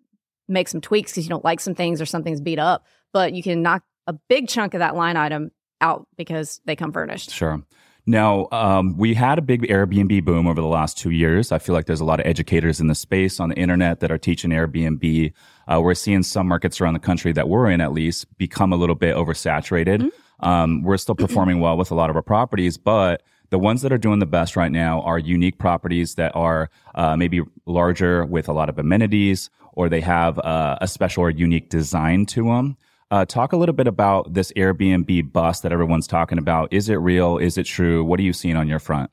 make 0.47 0.67
some 0.67 0.81
tweaks 0.81 1.11
because 1.11 1.25
you 1.25 1.29
don't 1.29 1.43
like 1.43 1.59
some 1.59 1.75
things 1.75 2.01
or 2.01 2.05
something's 2.05 2.41
beat 2.41 2.59
up, 2.59 2.85
but 3.13 3.33
you 3.33 3.43
can 3.43 3.61
knock 3.61 3.83
a 4.07 4.13
big 4.13 4.47
chunk 4.47 4.73
of 4.73 4.79
that 4.79 4.95
line 4.95 5.17
item 5.17 5.51
out 5.81 6.07
because 6.17 6.61
they 6.65 6.75
come 6.75 6.91
furnished. 6.91 7.31
Sure. 7.31 7.61
Now, 8.09 8.47
um, 8.53 8.95
we 8.97 9.13
had 9.13 9.37
a 9.37 9.41
big 9.41 9.63
Airbnb 9.63 10.23
boom 10.23 10.47
over 10.47 10.61
the 10.61 10.67
last 10.67 10.97
two 10.97 11.09
years. 11.09 11.51
I 11.51 11.59
feel 11.59 11.75
like 11.75 11.87
there's 11.87 11.99
a 11.99 12.05
lot 12.05 12.21
of 12.21 12.25
educators 12.25 12.79
in 12.79 12.87
the 12.87 12.95
space 12.95 13.37
on 13.41 13.49
the 13.49 13.55
internet 13.55 13.99
that 13.99 14.11
are 14.11 14.17
teaching 14.17 14.51
Airbnb. 14.51 15.33
Uh, 15.67 15.81
we're 15.81 15.93
seeing 15.93 16.23
some 16.23 16.47
markets 16.47 16.79
around 16.79 16.93
the 16.93 17.01
country 17.01 17.33
that 17.33 17.49
we're 17.49 17.69
in, 17.69 17.81
at 17.81 17.91
least, 17.91 18.25
become 18.37 18.71
a 18.71 18.77
little 18.77 18.95
bit 18.95 19.13
oversaturated. 19.13 19.99
Mm-hmm. 19.99 20.45
Um, 20.45 20.83
we're 20.83 20.97
still 20.97 21.15
performing 21.15 21.59
well 21.59 21.75
with 21.75 21.91
a 21.91 21.95
lot 21.95 22.09
of 22.09 22.15
our 22.15 22.21
properties, 22.21 22.77
but 22.77 23.23
the 23.49 23.59
ones 23.59 23.81
that 23.81 23.91
are 23.91 23.97
doing 23.97 24.19
the 24.19 24.25
best 24.25 24.55
right 24.55 24.71
now 24.71 25.01
are 25.01 25.19
unique 25.19 25.57
properties 25.57 26.15
that 26.15 26.33
are 26.33 26.69
uh, 26.95 27.17
maybe 27.17 27.41
larger 27.65 28.25
with 28.25 28.47
a 28.47 28.53
lot 28.53 28.69
of 28.69 28.79
amenities 28.79 29.49
or 29.77 29.89
they 29.89 30.01
have 30.01 30.39
uh, 30.39 30.75
a 30.81 30.87
special 30.87 31.23
or 31.23 31.29
unique 31.29 31.69
design 31.69 32.25
to 32.25 32.45
them. 32.45 32.75
Uh, 33.11 33.23
talk 33.25 33.53
a 33.53 33.57
little 33.57 33.75
bit 33.75 33.87
about 33.87 34.33
this 34.33 34.51
Airbnb 34.53 35.31
bus 35.31 35.61
that 35.61 35.71
everyone's 35.71 36.07
talking 36.07 36.39
about. 36.39 36.73
Is 36.73 36.89
it 36.89 36.95
real? 36.95 37.37
Is 37.37 37.59
it 37.59 37.65
true? 37.65 38.03
What 38.03 38.19
are 38.19 38.23
you 38.23 38.33
seeing 38.33 38.55
on 38.57 38.67
your 38.67 38.79
front? 38.79 39.11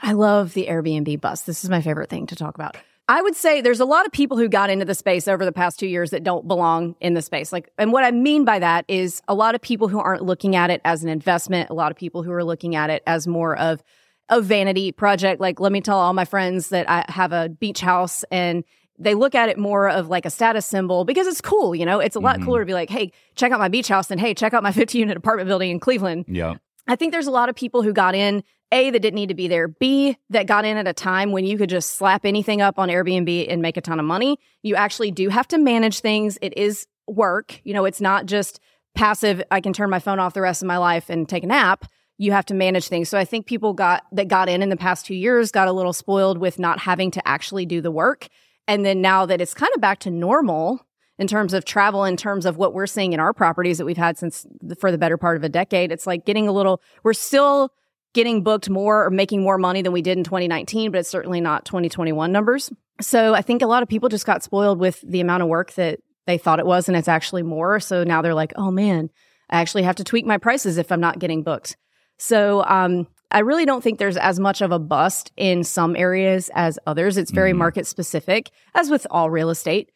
I 0.00 0.12
love 0.12 0.52
the 0.52 0.66
Airbnb 0.66 1.20
bus. 1.20 1.42
This 1.42 1.62
is 1.62 1.70
my 1.70 1.80
favorite 1.80 2.10
thing 2.10 2.26
to 2.26 2.36
talk 2.36 2.56
about. 2.56 2.76
I 3.06 3.22
would 3.22 3.36
say 3.36 3.60
there's 3.60 3.80
a 3.80 3.84
lot 3.84 4.04
of 4.04 4.12
people 4.12 4.36
who 4.36 4.48
got 4.48 4.68
into 4.68 4.84
the 4.84 4.94
space 4.94 5.28
over 5.28 5.44
the 5.44 5.52
past 5.52 5.78
two 5.78 5.86
years 5.86 6.10
that 6.10 6.24
don't 6.24 6.48
belong 6.48 6.96
in 7.00 7.14
the 7.14 7.22
space. 7.22 7.52
Like, 7.52 7.70
and 7.78 7.92
what 7.92 8.02
I 8.02 8.10
mean 8.10 8.44
by 8.44 8.58
that 8.58 8.84
is 8.88 9.22
a 9.28 9.34
lot 9.34 9.54
of 9.54 9.60
people 9.60 9.86
who 9.86 10.00
aren't 10.00 10.24
looking 10.24 10.56
at 10.56 10.70
it 10.70 10.80
as 10.84 11.04
an 11.04 11.08
investment, 11.08 11.70
a 11.70 11.74
lot 11.74 11.92
of 11.92 11.96
people 11.96 12.24
who 12.24 12.32
are 12.32 12.44
looking 12.44 12.74
at 12.74 12.90
it 12.90 13.02
as 13.06 13.28
more 13.28 13.56
of 13.56 13.82
a 14.28 14.40
vanity 14.40 14.90
project. 14.90 15.40
Like, 15.40 15.60
let 15.60 15.70
me 15.70 15.80
tell 15.80 15.98
all 15.98 16.14
my 16.14 16.24
friends 16.24 16.70
that 16.70 16.90
I 16.90 17.04
have 17.08 17.32
a 17.32 17.48
beach 17.48 17.80
house 17.80 18.24
and 18.30 18.64
they 18.98 19.14
look 19.14 19.34
at 19.34 19.48
it 19.48 19.58
more 19.58 19.88
of 19.88 20.08
like 20.08 20.24
a 20.24 20.30
status 20.30 20.66
symbol 20.66 21.04
because 21.04 21.26
it's 21.26 21.40
cool, 21.40 21.74
you 21.74 21.84
know. 21.84 22.00
It's 22.00 22.16
a 22.16 22.20
lot 22.20 22.36
mm-hmm. 22.36 22.46
cooler 22.46 22.60
to 22.60 22.66
be 22.66 22.74
like, 22.74 22.90
"Hey, 22.90 23.12
check 23.34 23.52
out 23.52 23.58
my 23.58 23.68
beach 23.68 23.88
house," 23.88 24.06
than 24.06 24.18
"Hey, 24.18 24.34
check 24.34 24.54
out 24.54 24.62
my 24.62 24.72
50 24.72 24.98
unit 24.98 25.16
apartment 25.16 25.48
building 25.48 25.70
in 25.70 25.80
Cleveland." 25.80 26.26
Yeah. 26.28 26.54
I 26.86 26.96
think 26.96 27.12
there's 27.12 27.26
a 27.26 27.32
lot 27.32 27.48
of 27.48 27.54
people 27.54 27.82
who 27.82 27.92
got 27.92 28.14
in 28.14 28.42
a 28.70 28.90
that 28.90 29.00
didn't 29.00 29.14
need 29.14 29.28
to 29.28 29.34
be 29.34 29.48
there. 29.48 29.68
B 29.68 30.16
that 30.30 30.46
got 30.46 30.64
in 30.64 30.76
at 30.76 30.86
a 30.86 30.92
time 30.92 31.32
when 31.32 31.44
you 31.46 31.56
could 31.56 31.70
just 31.70 31.92
slap 31.92 32.24
anything 32.24 32.60
up 32.60 32.78
on 32.78 32.88
Airbnb 32.88 33.46
and 33.48 33.62
make 33.62 33.76
a 33.76 33.80
ton 33.80 33.98
of 33.98 34.04
money. 34.04 34.38
You 34.62 34.74
actually 34.74 35.10
do 35.10 35.28
have 35.28 35.48
to 35.48 35.58
manage 35.58 36.00
things. 36.00 36.38
It 36.42 36.56
is 36.56 36.86
work. 37.06 37.60
You 37.64 37.74
know, 37.74 37.84
it's 37.84 38.00
not 38.00 38.26
just 38.26 38.60
passive. 38.94 39.42
I 39.50 39.60
can 39.60 39.72
turn 39.72 39.90
my 39.90 39.98
phone 39.98 40.18
off 40.18 40.34
the 40.34 40.40
rest 40.40 40.62
of 40.62 40.68
my 40.68 40.78
life 40.78 41.08
and 41.08 41.28
take 41.28 41.44
a 41.44 41.46
nap. 41.46 41.86
You 42.16 42.32
have 42.32 42.46
to 42.46 42.54
manage 42.54 42.88
things. 42.88 43.08
So 43.08 43.18
I 43.18 43.24
think 43.24 43.46
people 43.46 43.72
got 43.72 44.04
that 44.12 44.28
got 44.28 44.48
in 44.48 44.62
in 44.62 44.68
the 44.68 44.76
past 44.76 45.06
two 45.06 45.16
years 45.16 45.50
got 45.50 45.68
a 45.68 45.72
little 45.72 45.92
spoiled 45.92 46.38
with 46.38 46.58
not 46.58 46.78
having 46.78 47.10
to 47.12 47.28
actually 47.28 47.66
do 47.66 47.80
the 47.80 47.90
work 47.90 48.28
and 48.66 48.84
then 48.84 49.00
now 49.00 49.26
that 49.26 49.40
it's 49.40 49.54
kind 49.54 49.72
of 49.74 49.80
back 49.80 50.00
to 50.00 50.10
normal 50.10 50.84
in 51.18 51.26
terms 51.26 51.54
of 51.54 51.64
travel, 51.64 52.04
in 52.04 52.16
terms 52.16 52.44
of 52.44 52.56
what 52.56 52.74
we're 52.74 52.86
seeing 52.86 53.12
in 53.12 53.20
our 53.20 53.32
properties 53.32 53.78
that 53.78 53.84
we've 53.84 53.96
had 53.96 54.18
since 54.18 54.46
the, 54.60 54.74
for 54.74 54.90
the 54.90 54.98
better 54.98 55.16
part 55.16 55.36
of 55.36 55.44
a 55.44 55.48
decade, 55.48 55.92
it's 55.92 56.06
like 56.06 56.24
getting 56.24 56.48
a 56.48 56.52
little, 56.52 56.82
we're 57.02 57.12
still 57.12 57.72
getting 58.14 58.42
booked 58.42 58.68
more 58.68 59.04
or 59.04 59.10
making 59.10 59.42
more 59.42 59.58
money 59.58 59.82
than 59.82 59.92
we 59.92 60.02
did 60.02 60.18
in 60.18 60.24
2019, 60.24 60.90
but 60.90 60.98
it's 60.98 61.08
certainly 61.08 61.40
not 61.40 61.64
2021 61.64 62.32
numbers. 62.32 62.72
So 63.00 63.34
I 63.34 63.42
think 63.42 63.62
a 63.62 63.66
lot 63.66 63.82
of 63.82 63.88
people 63.88 64.08
just 64.08 64.26
got 64.26 64.42
spoiled 64.42 64.78
with 64.78 65.00
the 65.06 65.20
amount 65.20 65.42
of 65.42 65.48
work 65.48 65.72
that 65.74 66.00
they 66.26 66.38
thought 66.38 66.60
it 66.60 66.66
was, 66.66 66.88
and 66.88 66.96
it's 66.96 67.08
actually 67.08 67.42
more. 67.42 67.80
So 67.80 68.04
now 68.04 68.22
they're 68.22 68.34
like, 68.34 68.52
oh 68.56 68.70
man, 68.70 69.10
I 69.50 69.60
actually 69.60 69.82
have 69.82 69.96
to 69.96 70.04
tweak 70.04 70.26
my 70.26 70.38
prices 70.38 70.78
if 70.78 70.90
I'm 70.90 71.00
not 71.00 71.18
getting 71.18 71.42
booked. 71.42 71.76
So 72.18 72.64
um, 72.64 73.08
I 73.34 73.40
really 73.40 73.66
don't 73.66 73.82
think 73.82 73.98
there's 73.98 74.16
as 74.16 74.38
much 74.38 74.60
of 74.60 74.70
a 74.70 74.78
bust 74.78 75.32
in 75.36 75.64
some 75.64 75.96
areas 75.96 76.52
as 76.54 76.78
others. 76.86 77.16
It's 77.16 77.32
very 77.32 77.52
mm 77.52 77.64
market 77.64 77.86
specific, 77.86 78.50
as 78.74 78.90
with 78.90 79.06
all 79.10 79.30
real 79.30 79.48
estate. 79.48 79.90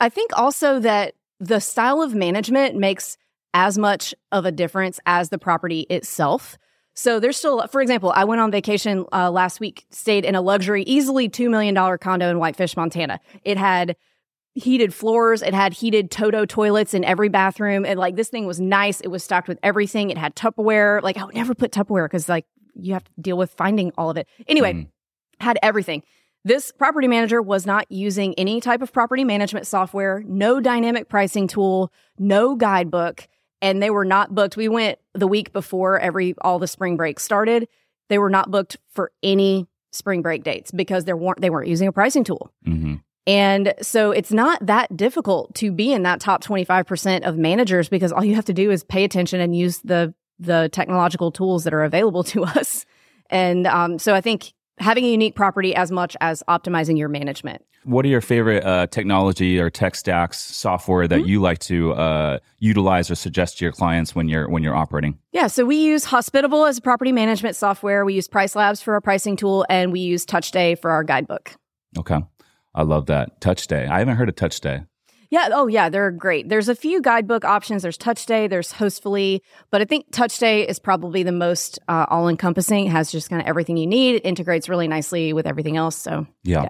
I 0.00 0.08
think 0.08 0.36
also 0.36 0.80
that 0.80 1.14
the 1.38 1.60
style 1.60 2.02
of 2.02 2.14
management 2.14 2.76
makes 2.76 3.16
as 3.52 3.76
much 3.78 4.14
of 4.32 4.44
a 4.44 4.52
difference 4.52 4.98
as 5.06 5.28
the 5.28 5.38
property 5.38 5.80
itself. 5.90 6.56
So 6.94 7.20
there's 7.20 7.36
still, 7.36 7.66
for 7.68 7.80
example, 7.80 8.12
I 8.14 8.24
went 8.24 8.40
on 8.40 8.50
vacation 8.50 9.04
uh, 9.12 9.30
last 9.30 9.60
week, 9.60 9.86
stayed 9.90 10.24
in 10.24 10.34
a 10.34 10.40
luxury, 10.40 10.82
easily 10.84 11.28
$2 11.28 11.50
million 11.50 11.74
condo 11.98 12.28
in 12.28 12.38
Whitefish, 12.38 12.76
Montana. 12.76 13.20
It 13.44 13.56
had 13.56 13.96
heated 14.54 14.92
floors. 14.92 15.42
It 15.42 15.54
had 15.54 15.72
heated 15.72 16.10
Toto 16.10 16.44
toilets 16.44 16.94
in 16.94 17.04
every 17.04 17.28
bathroom. 17.28 17.84
And 17.84 17.98
like 17.98 18.16
this 18.16 18.28
thing 18.28 18.46
was 18.46 18.60
nice. 18.60 19.00
It 19.00 19.08
was 19.08 19.22
stocked 19.22 19.48
with 19.48 19.58
everything. 19.62 20.10
It 20.10 20.18
had 20.18 20.34
Tupperware. 20.34 21.02
Like 21.02 21.16
I 21.16 21.24
would 21.24 21.34
never 21.34 21.54
put 21.54 21.70
Tupperware 21.70 22.06
because 22.06 22.28
like 22.28 22.46
you 22.74 22.92
have 22.94 23.04
to 23.04 23.10
deal 23.20 23.36
with 23.36 23.50
finding 23.52 23.92
all 23.96 24.10
of 24.10 24.16
it. 24.16 24.26
Anyway, 24.48 24.72
mm. 24.72 24.86
had 25.40 25.58
everything. 25.62 26.02
This 26.44 26.72
property 26.72 27.06
manager 27.06 27.42
was 27.42 27.66
not 27.66 27.90
using 27.90 28.34
any 28.34 28.60
type 28.60 28.80
of 28.80 28.92
property 28.92 29.24
management 29.24 29.66
software, 29.66 30.22
no 30.26 30.58
dynamic 30.58 31.08
pricing 31.08 31.46
tool, 31.46 31.92
no 32.18 32.56
guidebook, 32.56 33.28
and 33.60 33.82
they 33.82 33.90
were 33.90 34.06
not 34.06 34.34
booked. 34.34 34.56
We 34.56 34.68
went 34.68 34.98
the 35.12 35.26
week 35.26 35.52
before 35.52 35.98
every 35.98 36.34
all 36.40 36.58
the 36.58 36.66
spring 36.66 36.96
break 36.96 37.20
started. 37.20 37.68
They 38.08 38.18
were 38.18 38.30
not 38.30 38.50
booked 38.50 38.78
for 38.88 39.12
any 39.22 39.66
spring 39.92 40.22
break 40.22 40.42
dates 40.44 40.70
because 40.70 41.04
they 41.04 41.12
weren't 41.12 41.40
they 41.40 41.50
weren't 41.50 41.68
using 41.68 41.88
a 41.88 41.92
pricing 41.92 42.24
tool. 42.24 42.50
Mm-hmm. 42.66 42.96
And 43.26 43.74
so 43.82 44.10
it's 44.10 44.32
not 44.32 44.64
that 44.66 44.96
difficult 44.96 45.54
to 45.56 45.70
be 45.70 45.92
in 45.92 46.02
that 46.04 46.20
top 46.20 46.42
25% 46.42 47.22
of 47.22 47.36
managers 47.36 47.88
because 47.88 48.12
all 48.12 48.24
you 48.24 48.34
have 48.34 48.46
to 48.46 48.54
do 48.54 48.70
is 48.70 48.82
pay 48.82 49.04
attention 49.04 49.40
and 49.40 49.54
use 49.54 49.78
the 49.84 50.14
the 50.40 50.68
technological 50.72 51.30
tools 51.30 51.64
that 51.64 51.74
are 51.74 51.84
available 51.84 52.24
to 52.24 52.44
us. 52.58 52.86
And 53.28 53.66
um, 53.66 53.98
so 53.98 54.14
I 54.14 54.20
think 54.20 54.52
having 54.78 55.04
a 55.04 55.10
unique 55.10 55.36
property 55.36 55.74
as 55.74 55.90
much 55.90 56.16
as 56.20 56.42
optimizing 56.48 56.98
your 56.98 57.08
management. 57.08 57.62
What 57.84 58.04
are 58.04 58.08
your 58.08 58.20
favorite 58.20 58.64
uh, 58.64 58.88
technology 58.88 59.58
or 59.58 59.70
tech 59.70 59.94
stacks 59.94 60.38
software 60.38 61.08
that 61.08 61.20
mm-hmm. 61.20 61.28
you 61.28 61.40
like 61.40 61.60
to 61.60 61.92
uh, 61.92 62.38
utilize 62.58 63.10
or 63.10 63.14
suggest 63.14 63.58
to 63.58 63.64
your 63.64 63.72
clients 63.72 64.14
when 64.14 64.28
you're 64.28 64.50
when 64.50 64.62
you're 64.62 64.76
operating? 64.76 65.18
Yeah, 65.32 65.46
so 65.46 65.64
we 65.64 65.76
use 65.76 66.04
Hospitable 66.04 66.66
as 66.66 66.76
a 66.76 66.82
property 66.82 67.12
management 67.12 67.56
software. 67.56 68.04
We 68.04 68.14
use 68.14 68.28
PriceLabs 68.28 68.82
for 68.82 68.94
our 68.94 69.00
pricing 69.00 69.34
tool, 69.34 69.64
and 69.70 69.92
we 69.92 70.00
use 70.00 70.26
TouchStay 70.26 70.78
for 70.78 70.90
our 70.90 71.02
guidebook. 71.02 71.54
Okay, 71.98 72.20
I 72.74 72.82
love 72.82 73.06
that 73.06 73.40
TouchStay. 73.40 73.88
I 73.88 73.98
haven't 74.00 74.16
heard 74.16 74.28
of 74.28 74.34
TouchStay. 74.34 74.86
Yeah. 75.30 75.48
Oh, 75.52 75.68
yeah. 75.68 75.88
They're 75.88 76.10
great. 76.10 76.48
There's 76.48 76.68
a 76.68 76.74
few 76.74 77.00
guidebook 77.00 77.44
options. 77.44 77.82
There's 77.82 77.96
TouchStay, 77.96 78.50
there's 78.50 78.72
Hostfully, 78.72 79.40
but 79.70 79.80
I 79.80 79.84
think 79.84 80.10
TouchStay 80.10 80.68
is 80.68 80.78
probably 80.78 81.22
the 81.22 81.32
most 81.32 81.78
uh, 81.88 82.06
all 82.08 82.28
encompassing. 82.28 82.86
Has 82.86 83.12
just 83.12 83.30
kind 83.30 83.40
of 83.40 83.48
everything 83.48 83.76
you 83.76 83.86
need. 83.86 84.16
It 84.16 84.26
integrates 84.26 84.68
really 84.68 84.88
nicely 84.88 85.32
with 85.32 85.46
everything 85.46 85.76
else. 85.76 85.96
So 85.96 86.26
yeah. 86.42 86.64
yeah. 86.64 86.68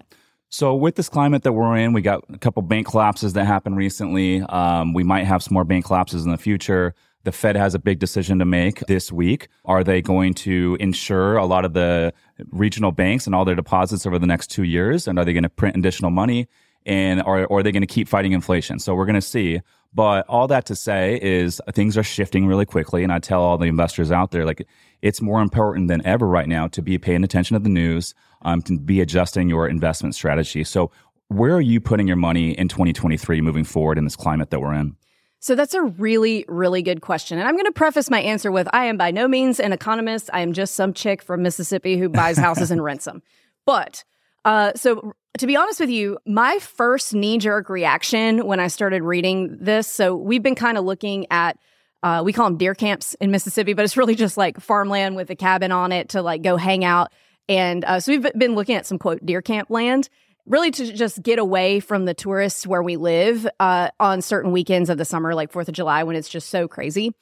So 0.50 0.74
with 0.74 0.96
this 0.96 1.08
climate 1.08 1.44
that 1.44 1.52
we're 1.52 1.76
in, 1.76 1.92
we 1.92 2.02
got 2.02 2.24
a 2.28 2.36
couple 2.38 2.62
bank 2.62 2.88
collapses 2.88 3.34
that 3.34 3.46
happened 3.46 3.76
recently. 3.76 4.42
Um, 4.42 4.92
we 4.94 5.04
might 5.04 5.24
have 5.24 5.42
some 5.42 5.54
more 5.54 5.64
bank 5.64 5.84
collapses 5.84 6.24
in 6.24 6.30
the 6.30 6.36
future. 6.36 6.94
The 7.22 7.32
Fed 7.32 7.54
has 7.54 7.74
a 7.74 7.78
big 7.78 7.98
decision 7.98 8.40
to 8.40 8.44
make 8.44 8.80
this 8.80 9.12
week. 9.12 9.48
Are 9.64 9.84
they 9.84 10.02
going 10.02 10.34
to 10.34 10.76
insure 10.80 11.36
a 11.36 11.44
lot 11.44 11.64
of 11.64 11.74
the 11.74 12.12
regional 12.50 12.92
banks 12.92 13.26
and 13.26 13.34
all 13.34 13.44
their 13.44 13.54
deposits 13.54 14.06
over 14.06 14.18
the 14.18 14.26
next 14.26 14.48
two 14.48 14.64
years? 14.64 15.06
And 15.06 15.18
are 15.18 15.24
they 15.24 15.32
going 15.32 15.44
to 15.44 15.50
print 15.50 15.76
additional 15.76 16.10
money? 16.10 16.48
And 16.86 17.22
or, 17.22 17.44
or 17.46 17.60
are 17.60 17.62
they 17.62 17.72
going 17.72 17.82
to 17.82 17.86
keep 17.86 18.08
fighting 18.08 18.32
inflation? 18.32 18.78
So 18.78 18.94
we're 18.94 19.06
going 19.06 19.14
to 19.14 19.20
see. 19.20 19.60
But 19.92 20.24
all 20.28 20.46
that 20.48 20.66
to 20.66 20.76
say 20.76 21.18
is 21.20 21.60
things 21.72 21.98
are 21.98 22.02
shifting 22.02 22.46
really 22.46 22.64
quickly. 22.64 23.02
And 23.02 23.12
I 23.12 23.18
tell 23.18 23.42
all 23.42 23.58
the 23.58 23.66
investors 23.66 24.12
out 24.12 24.30
there, 24.30 24.44
like, 24.44 24.66
it's 25.02 25.20
more 25.20 25.42
important 25.42 25.88
than 25.88 26.04
ever 26.06 26.26
right 26.26 26.48
now 26.48 26.68
to 26.68 26.82
be 26.82 26.96
paying 26.96 27.24
attention 27.24 27.54
to 27.54 27.58
the 27.58 27.68
news, 27.68 28.14
um, 28.42 28.62
to 28.62 28.78
be 28.78 29.00
adjusting 29.00 29.48
your 29.48 29.66
investment 29.66 30.14
strategy. 30.14 30.62
So 30.62 30.92
where 31.28 31.54
are 31.54 31.60
you 31.60 31.80
putting 31.80 32.06
your 32.06 32.16
money 32.16 32.52
in 32.52 32.68
2023 32.68 33.40
moving 33.40 33.64
forward 33.64 33.98
in 33.98 34.04
this 34.04 34.16
climate 34.16 34.50
that 34.50 34.60
we're 34.60 34.74
in? 34.74 34.96
So 35.40 35.54
that's 35.54 35.74
a 35.74 35.82
really, 35.82 36.44
really 36.48 36.82
good 36.82 37.00
question. 37.00 37.38
And 37.38 37.48
I'm 37.48 37.54
going 37.54 37.64
to 37.64 37.72
preface 37.72 38.10
my 38.10 38.20
answer 38.20 38.52
with 38.52 38.68
I 38.74 38.84
am 38.84 38.98
by 38.98 39.10
no 39.10 39.26
means 39.26 39.58
an 39.58 39.72
economist. 39.72 40.28
I 40.32 40.40
am 40.40 40.52
just 40.52 40.74
some 40.74 40.92
chick 40.92 41.22
from 41.22 41.42
Mississippi 41.42 41.96
who 41.96 42.08
buys 42.10 42.36
houses 42.36 42.70
and 42.70 42.84
rents 42.84 43.06
them. 43.06 43.22
But 43.64 44.04
uh, 44.44 44.72
so 44.74 45.12
to 45.38 45.46
be 45.46 45.56
honest 45.56 45.80
with 45.80 45.90
you, 45.90 46.18
my 46.26 46.58
first 46.58 47.14
knee 47.14 47.38
jerk 47.38 47.68
reaction 47.68 48.46
when 48.46 48.60
I 48.60 48.66
started 48.68 49.02
reading 49.02 49.56
this, 49.60 49.86
so 49.86 50.16
we've 50.16 50.42
been 50.42 50.54
kind 50.54 50.76
of 50.76 50.84
looking 50.84 51.26
at, 51.30 51.56
uh, 52.02 52.22
we 52.24 52.32
call 52.32 52.46
them 52.46 52.58
deer 52.58 52.74
camps 52.74 53.14
in 53.20 53.30
Mississippi, 53.30 53.72
but 53.72 53.84
it's 53.84 53.96
really 53.96 54.14
just 54.14 54.36
like 54.36 54.60
farmland 54.60 55.16
with 55.16 55.30
a 55.30 55.36
cabin 55.36 55.72
on 55.72 55.92
it 55.92 56.10
to 56.10 56.22
like 56.22 56.42
go 56.42 56.56
hang 56.56 56.84
out. 56.84 57.12
And 57.48 57.84
uh, 57.84 58.00
so 58.00 58.12
we've 58.12 58.26
been 58.36 58.54
looking 58.54 58.76
at 58.76 58.86
some 58.86 58.98
quote 58.98 59.24
deer 59.24 59.42
camp 59.42 59.70
land, 59.70 60.08
really 60.46 60.70
to 60.72 60.92
just 60.92 61.22
get 61.22 61.38
away 61.38 61.80
from 61.80 62.04
the 62.04 62.14
tourists 62.14 62.66
where 62.66 62.82
we 62.82 62.96
live 62.96 63.46
uh, 63.60 63.90
on 63.98 64.22
certain 64.22 64.52
weekends 64.52 64.90
of 64.90 64.98
the 64.98 65.04
summer, 65.04 65.34
like 65.34 65.52
Fourth 65.52 65.68
of 65.68 65.74
July, 65.74 66.02
when 66.02 66.16
it's 66.16 66.28
just 66.28 66.48
so 66.48 66.68
crazy. 66.68 67.12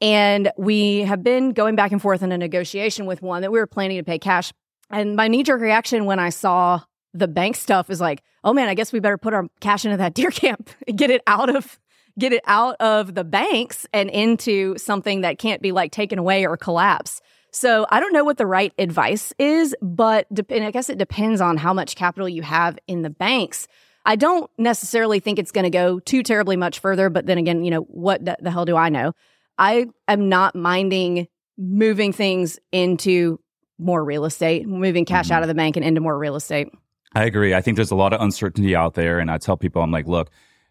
And 0.00 0.52
we 0.58 1.00
have 1.00 1.22
been 1.22 1.52
going 1.52 1.74
back 1.74 1.90
and 1.90 2.02
forth 2.02 2.22
in 2.22 2.32
a 2.32 2.38
negotiation 2.38 3.06
with 3.06 3.22
one 3.22 3.42
that 3.42 3.50
we 3.50 3.58
were 3.58 3.66
planning 3.66 3.96
to 3.96 4.04
pay 4.04 4.18
cash. 4.18 4.52
And 4.90 5.16
my 5.16 5.28
knee 5.28 5.42
jerk 5.42 5.60
reaction 5.60 6.04
when 6.04 6.18
I 6.18 6.30
saw 6.30 6.80
the 7.12 7.28
bank 7.28 7.56
stuff 7.56 7.90
is 7.90 8.00
like, 8.00 8.22
oh 8.44 8.52
man, 8.52 8.68
I 8.68 8.74
guess 8.74 8.92
we 8.92 9.00
better 9.00 9.18
put 9.18 9.34
our 9.34 9.46
cash 9.60 9.84
into 9.84 9.96
that 9.96 10.14
deer 10.14 10.30
camp, 10.32 10.70
get 10.94 11.10
it 11.10 11.22
out 11.26 11.54
of 11.54 11.78
get 12.18 12.32
it 12.32 12.42
out 12.46 12.76
of 12.80 13.14
the 13.14 13.24
banks 13.24 13.86
and 13.92 14.08
into 14.08 14.76
something 14.78 15.20
that 15.20 15.38
can't 15.38 15.60
be 15.60 15.70
like 15.70 15.92
taken 15.92 16.18
away 16.18 16.46
or 16.46 16.56
collapse. 16.56 17.20
So 17.52 17.86
I 17.90 18.00
don't 18.00 18.12
know 18.12 18.24
what 18.24 18.38
the 18.38 18.46
right 18.46 18.72
advice 18.78 19.32
is, 19.38 19.74
but 19.82 20.26
de- 20.32 20.64
I 20.64 20.70
guess 20.70 20.88
it 20.88 20.98
depends 20.98 21.40
on 21.40 21.56
how 21.56 21.72
much 21.72 21.94
capital 21.94 22.28
you 22.28 22.42
have 22.42 22.78
in 22.86 23.02
the 23.02 23.10
banks. 23.10 23.68
I 24.04 24.16
don't 24.16 24.50
necessarily 24.56 25.20
think 25.20 25.38
it's 25.38 25.52
going 25.52 25.64
to 25.64 25.70
go 25.70 25.98
too 25.98 26.22
terribly 26.22 26.56
much 26.56 26.78
further, 26.78 27.10
but 27.10 27.26
then 27.26 27.38
again, 27.38 27.64
you 27.64 27.70
know, 27.70 27.82
what 27.82 28.24
the, 28.24 28.36
the 28.40 28.50
hell 28.50 28.64
do 28.64 28.76
I 28.76 28.88
know? 28.88 29.12
I 29.58 29.86
am 30.06 30.28
not 30.28 30.54
minding 30.54 31.28
moving 31.58 32.12
things 32.12 32.58
into 32.72 33.40
more 33.78 34.04
real 34.04 34.24
estate, 34.24 34.66
moving 34.66 35.04
cash 35.04 35.26
mm-hmm. 35.26 35.34
out 35.34 35.42
of 35.42 35.48
the 35.48 35.54
bank 35.54 35.76
and 35.76 35.84
into 35.84 36.00
more 36.00 36.18
real 36.18 36.36
estate. 36.36 36.68
I 37.14 37.24
agree. 37.24 37.54
I 37.54 37.60
think 37.60 37.76
there's 37.76 37.90
a 37.90 37.96
lot 37.96 38.12
of 38.12 38.20
uncertainty 38.20 38.74
out 38.74 38.94
there. 38.94 39.18
And 39.18 39.30
I 39.30 39.38
tell 39.38 39.56
people, 39.56 39.82
I'm 39.82 39.90
like, 39.90 40.06
look, 40.06 40.30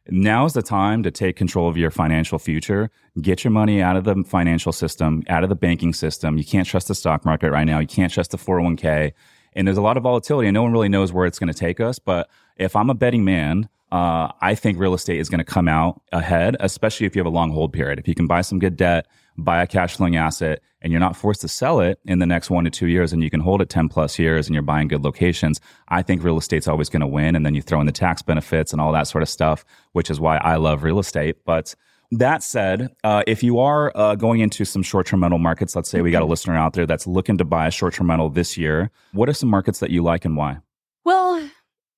now 0.10 0.46
is 0.46 0.54
the 0.54 0.62
time 0.62 1.02
to 1.04 1.12
take 1.12 1.36
control 1.36 1.68
of 1.68 1.78
your 1.78 1.90
financial 1.90 2.38
future. 2.38 2.92
Get 3.20 3.44
your 3.44 3.52
money 3.52 3.82
out 3.82 3.96
of 3.96 4.04
the 4.04 4.24
financial 4.28 4.72
system, 4.72 5.24
out 5.28 5.44
of 5.44 5.50
the 5.50 5.56
banking 5.56 5.94
system. 5.94 6.38
You 6.38 6.46
can't 6.46 6.68
trust 6.68 6.88
the 6.88 6.96
stock 6.96 7.26
market 7.26 7.52
right 7.52 7.64
now. 7.64 7.80
You 7.80 7.88
can't 7.88 8.14
trust 8.14 8.32
the 8.32 8.38
401k. 8.38 9.14
And 9.54 9.68
there's 9.68 9.78
a 9.78 9.82
lot 9.82 9.98
of 9.98 10.04
volatility 10.04 10.48
and 10.48 10.54
no 10.54 10.62
one 10.62 10.72
really 10.72 10.90
knows 10.90 11.12
where 11.12 11.26
it's 11.26 11.40
going 11.40 11.52
to 11.52 11.58
take 11.58 11.80
us. 11.80 11.98
But 11.98 12.30
if 12.58 12.76
I'm 12.76 12.90
a 12.90 12.94
betting 12.94 13.24
man, 13.24 13.70
uh, 13.92 14.32
I 14.42 14.54
think 14.54 14.78
real 14.78 14.94
estate 14.94 15.20
is 15.20 15.30
going 15.30 15.40
to 15.40 15.46
come 15.46 15.68
out 15.68 16.02
ahead, 16.12 16.58
especially 16.60 17.08
if 17.08 17.16
you 17.16 17.22
have 17.22 17.28
a 17.28 17.36
long 17.36 17.52
hold 17.52 17.72
period. 17.74 17.98
If 17.98 18.08
you 18.08 18.14
can 18.14 18.28
buy 18.28 18.42
some 18.42 18.60
good 18.60 18.76
debt, 18.76 19.08
buy 19.38 19.62
a 19.62 19.68
cash 19.68 19.96
flowing 19.98 20.16
asset 20.16 20.62
and 20.82 20.92
you're 20.92 21.00
not 21.00 21.16
forced 21.16 21.42
to 21.42 21.48
sell 21.48 21.80
it 21.80 22.00
in 22.06 22.20
the 22.20 22.26
next 22.26 22.50
one 22.50 22.64
to 22.64 22.70
two 22.70 22.88
years 22.88 23.12
and 23.12 23.24
you 23.24 23.30
can 23.30 23.40
hold 23.40 23.62
it 23.62 23.70
10 23.70 23.90
plus 23.90 24.18
years 24.20 24.48
and 24.48 24.54
you're 24.54 24.64
buying 24.64 24.88
good 24.88 25.04
locations, 25.04 25.60
I 25.90 26.02
think 26.02 26.24
real 26.24 26.38
estate's 26.38 26.68
always 26.68 26.90
going 26.90 27.02
to 27.02 27.08
win. 27.08 27.36
And 27.36 27.46
then 27.46 27.56
you 27.56 27.62
throw 27.62 27.80
in 27.80 27.86
the 27.86 27.92
tax 27.92 28.22
benefits 28.22 28.72
and 28.72 28.82
all 28.82 28.92
that 28.94 29.08
sort 29.08 29.22
of 29.22 29.30
stuff, 29.30 29.66
which 29.94 30.10
is 30.10 30.20
why 30.20 30.38
I 30.38 30.56
love 30.56 30.84
real 30.84 31.00
estate. 31.00 31.38
But 31.46 31.76
that 32.12 32.44
said, 32.44 32.96
uh, 33.04 33.24
if 33.28 33.44
you 33.44 33.60
are 33.60 33.92
uh, 33.96 34.16
going 34.16 34.40
into 34.40 34.64
some 34.66 34.84
short 34.84 35.08
term 35.08 35.22
rental 35.22 35.40
markets, 35.40 35.76
let's 35.76 35.90
say 35.90 36.02
we 36.02 36.12
got 36.12 36.20
a 36.20 36.22
mm-hmm. 36.22 36.32
listener 36.32 36.56
out 36.56 36.74
there 36.74 36.86
that's 36.86 37.08
looking 37.08 37.38
to 37.38 37.46
buy 37.46 37.68
a 37.68 37.72
short 37.72 37.96
term 37.96 38.10
rental 38.10 38.30
this 38.30 38.58
year, 38.58 38.92
what 39.12 39.28
are 39.30 39.34
some 39.34 39.50
markets 39.50 39.80
that 39.80 39.90
you 39.90 40.04
like 40.04 40.26
and 40.26 40.38
why? 40.38 40.60
Well, 41.04 41.50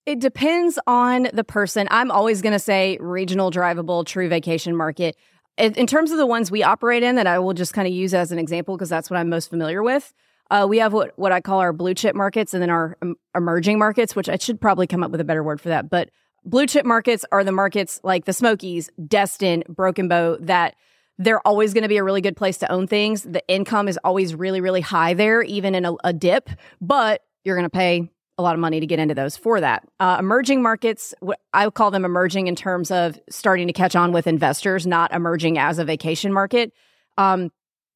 it 0.05 0.19
depends 0.19 0.79
on 0.87 1.27
the 1.33 1.43
person. 1.43 1.87
I'm 1.91 2.11
always 2.11 2.41
going 2.41 2.53
to 2.53 2.59
say 2.59 2.97
regional 3.01 3.51
drivable 3.51 4.05
true 4.05 4.29
vacation 4.29 4.75
market 4.75 5.17
in 5.57 5.87
terms 5.87 6.11
of 6.11 6.17
the 6.17 6.25
ones 6.25 6.51
we 6.51 6.63
operate 6.63 7.03
in, 7.03 7.15
that 7.15 7.27
I 7.27 7.39
will 7.39 7.53
just 7.53 7.73
kind 7.73 7.87
of 7.87 7.93
use 7.93 8.13
as 8.13 8.31
an 8.31 8.39
example 8.39 8.75
because 8.75 8.89
that's 8.89 9.09
what 9.09 9.17
I'm 9.17 9.29
most 9.29 9.49
familiar 9.49 9.81
with. 9.81 10.13
Uh, 10.49 10.65
we 10.69 10.77
have 10.77 10.93
what, 10.93 11.17
what 11.17 11.31
I 11.31 11.41
call 11.41 11.59
our 11.59 11.73
blue 11.73 11.93
chip 11.93 12.15
markets 12.15 12.53
and 12.53 12.61
then 12.61 12.69
our 12.69 12.97
emerging 13.35 13.79
markets, 13.79 14.15
which 14.15 14.29
I 14.29 14.37
should 14.37 14.61
probably 14.61 14.87
come 14.87 15.03
up 15.03 15.11
with 15.11 15.19
a 15.19 15.25
better 15.25 15.43
word 15.43 15.59
for 15.59 15.69
that. 15.69 15.89
But 15.89 16.09
blue 16.45 16.67
chip 16.67 16.85
markets 16.85 17.25
are 17.31 17.43
the 17.43 17.51
markets 17.51 17.99
like 18.03 18.25
the 18.25 18.33
Smokies, 18.33 18.89
Destin, 19.07 19.63
Broken 19.67 20.07
Bow, 20.07 20.37
that 20.41 20.75
they're 21.17 21.45
always 21.45 21.73
going 21.73 21.81
to 21.81 21.89
be 21.89 21.97
a 21.97 22.03
really 22.03 22.21
good 22.21 22.37
place 22.37 22.57
to 22.59 22.71
own 22.71 22.87
things. 22.87 23.23
The 23.23 23.43
income 23.47 23.87
is 23.87 23.97
always 24.03 24.35
really, 24.35 24.61
really 24.61 24.81
high 24.81 25.15
there, 25.15 25.41
even 25.41 25.75
in 25.75 25.85
a, 25.85 25.95
a 26.03 26.13
dip, 26.13 26.49
but 26.79 27.23
you're 27.43 27.55
going 27.55 27.69
to 27.69 27.69
pay 27.69 28.09
a 28.37 28.43
lot 28.43 28.53
of 28.53 28.59
money 28.59 28.79
to 28.79 28.85
get 28.85 28.99
into 28.99 29.15
those 29.15 29.35
for 29.35 29.59
that. 29.59 29.87
Uh, 29.99 30.17
emerging 30.19 30.61
markets, 30.61 31.13
I 31.53 31.69
call 31.69 31.91
them 31.91 32.05
emerging 32.05 32.47
in 32.47 32.55
terms 32.55 32.91
of 32.91 33.19
starting 33.29 33.67
to 33.67 33.73
catch 33.73 33.95
on 33.95 34.11
with 34.11 34.27
investors, 34.27 34.85
not 34.85 35.11
emerging 35.13 35.57
as 35.57 35.79
a 35.79 35.85
vacation 35.85 36.31
market. 36.31 36.71
Um, 37.17 37.51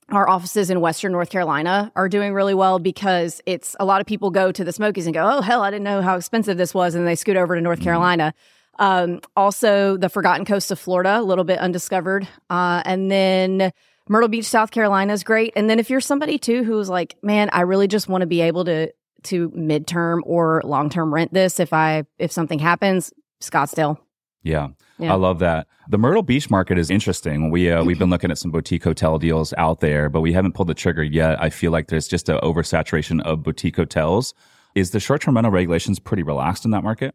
our 0.10 0.27
offices 0.27 0.69
in 0.69 0.81
Western 0.81 1.12
North 1.12 1.29
Carolina 1.29 1.91
are 1.95 2.10
doing 2.10 2.33
really 2.33 2.53
well 2.53 2.79
because 2.79 3.39
it's 3.45 3.75
a 3.79 3.86
lot 3.86 4.01
of 4.01 4.07
people 4.07 4.29
go 4.29 4.51
to 4.51 4.63
the 4.63 4.74
Smokies 4.74 5.05
and 5.05 5.13
go, 5.13 5.25
oh, 5.25 5.41
hell, 5.41 5.62
I 5.62 5.69
didn't 5.69 5.83
know 5.83 6.01
how 6.01 6.17
expensive 6.17 6.57
this 6.57 6.74
was. 6.74 6.95
And 6.95 7.07
they 7.07 7.15
scoot 7.15 7.38
over 7.38 7.55
to 7.55 7.62
North 7.62 7.79
mm-hmm. 7.79 7.86
Carolina. 7.86 8.33
Um, 8.79 9.21
also, 9.36 9.95
the 9.95 10.10
Forgotten 10.10 10.45
Coast 10.45 10.71
of 10.71 10.79
Florida, 10.79 11.19
a 11.19 11.21
little 11.21 11.43
bit 11.43 11.60
undiscovered. 11.60 12.27
Uh, 12.50 12.81
and 12.83 13.12
then 13.12 13.71
Myrtle 14.10 14.27
Beach, 14.27 14.45
South 14.45 14.71
Carolina 14.71 15.13
is 15.13 15.24
great. 15.24 15.53
And 15.55 15.69
then 15.69 15.79
if 15.79 15.89
you're 15.89 16.01
somebody 16.01 16.38
too 16.38 16.63
who's 16.63 16.89
like, 16.89 17.15
man, 17.21 17.50
I 17.53 17.62
really 17.62 17.88
just 17.88 18.10
want 18.10 18.21
to 18.21 18.27
be 18.27 18.41
able 18.41 18.65
to 18.65 18.91
to 19.24 19.50
midterm 19.51 20.20
or 20.24 20.62
long 20.63 20.90
term 20.90 21.13
rent 21.13 21.34
this 21.34 21.60
if 21.60 21.74
I 21.74 22.04
if 22.18 22.32
something 22.32 22.60
happens. 22.60 23.13
Scottsdale. 23.42 23.98
Yeah. 24.44 24.70
yeah. 24.98 25.13
I 25.13 25.16
love 25.16 25.40
that. 25.40 25.68
The 25.90 25.98
Myrtle 25.98 26.24
Beach 26.24 26.50
market 26.50 26.78
is 26.78 26.90
interesting. 26.90 27.51
We 27.51 27.70
uh, 27.70 27.84
we've 27.84 28.00
been 28.00 28.10
looking 28.10 28.32
at 28.32 28.38
some 28.38 28.51
boutique 28.51 28.84
hotel 28.84 29.18
deals 29.18 29.54
out 29.58 29.80
there, 29.80 30.10
but 30.10 30.22
we 30.22 30.34
haven't 30.34 30.54
pulled 30.54 30.70
the 30.70 30.74
trigger 30.74 31.04
yet. 31.04 31.42
I 31.42 31.50
feel 31.50 31.72
like 31.72 31.88
there's 31.88 32.08
just 32.08 32.30
an 32.30 32.38
oversaturation 32.38 33.22
of 33.22 33.44
boutique 33.44 33.75
hotels. 33.75 34.34
Is 34.74 34.92
the 34.92 35.01
short-term 35.01 35.36
rental 35.36 35.51
regulations 35.51 36.00
pretty 36.00 36.24
relaxed 36.24 36.63
in 36.63 36.72
that 36.72 36.84
market? 36.84 37.13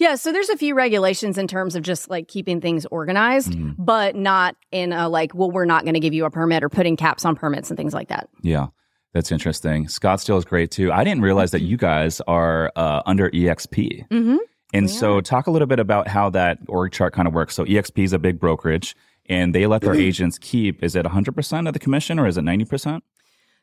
Yeah, 0.00 0.14
so 0.14 0.32
there's 0.32 0.48
a 0.48 0.56
few 0.56 0.74
regulations 0.74 1.36
in 1.36 1.46
terms 1.46 1.76
of 1.76 1.82
just 1.82 2.08
like 2.08 2.26
keeping 2.26 2.60
things 2.60 2.86
organized, 2.86 3.52
mm-hmm. 3.52 3.82
but 3.82 4.16
not 4.16 4.56
in 4.70 4.92
a 4.92 5.08
like, 5.08 5.34
well, 5.34 5.50
we're 5.50 5.66
not 5.66 5.84
going 5.84 5.94
to 5.94 6.00
give 6.00 6.14
you 6.14 6.24
a 6.24 6.30
permit 6.30 6.64
or 6.64 6.70
putting 6.70 6.96
caps 6.96 7.24
on 7.24 7.36
permits 7.36 7.70
and 7.70 7.76
things 7.76 7.92
like 7.92 8.08
that. 8.08 8.28
Yeah. 8.42 8.68
That's 9.12 9.32
interesting. 9.32 9.86
Scottsdale 9.86 10.38
is 10.38 10.44
great 10.44 10.70
too. 10.70 10.92
I 10.92 11.04
didn't 11.04 11.22
realize 11.22 11.50
that 11.50 11.62
you 11.62 11.76
guys 11.76 12.20
are 12.28 12.70
uh, 12.76 13.02
under 13.06 13.30
EXP. 13.30 14.08
Mm-hmm. 14.08 14.36
And 14.72 14.88
yeah. 14.88 14.94
so, 14.94 15.20
talk 15.20 15.48
a 15.48 15.50
little 15.50 15.66
bit 15.66 15.80
about 15.80 16.06
how 16.06 16.30
that 16.30 16.58
org 16.68 16.92
chart 16.92 17.12
kind 17.12 17.26
of 17.26 17.34
works. 17.34 17.56
So, 17.56 17.64
EXP 17.64 18.04
is 18.04 18.12
a 18.12 18.20
big 18.20 18.38
brokerage, 18.38 18.94
and 19.26 19.52
they 19.52 19.66
let 19.66 19.80
their 19.80 19.94
mm-hmm. 19.94 20.02
agents 20.02 20.38
keep. 20.38 20.84
Is 20.84 20.94
it 20.94 21.04
100% 21.04 21.66
of 21.66 21.72
the 21.72 21.80
commission, 21.80 22.20
or 22.20 22.28
is 22.28 22.36
it 22.36 22.42
90%? 22.42 23.02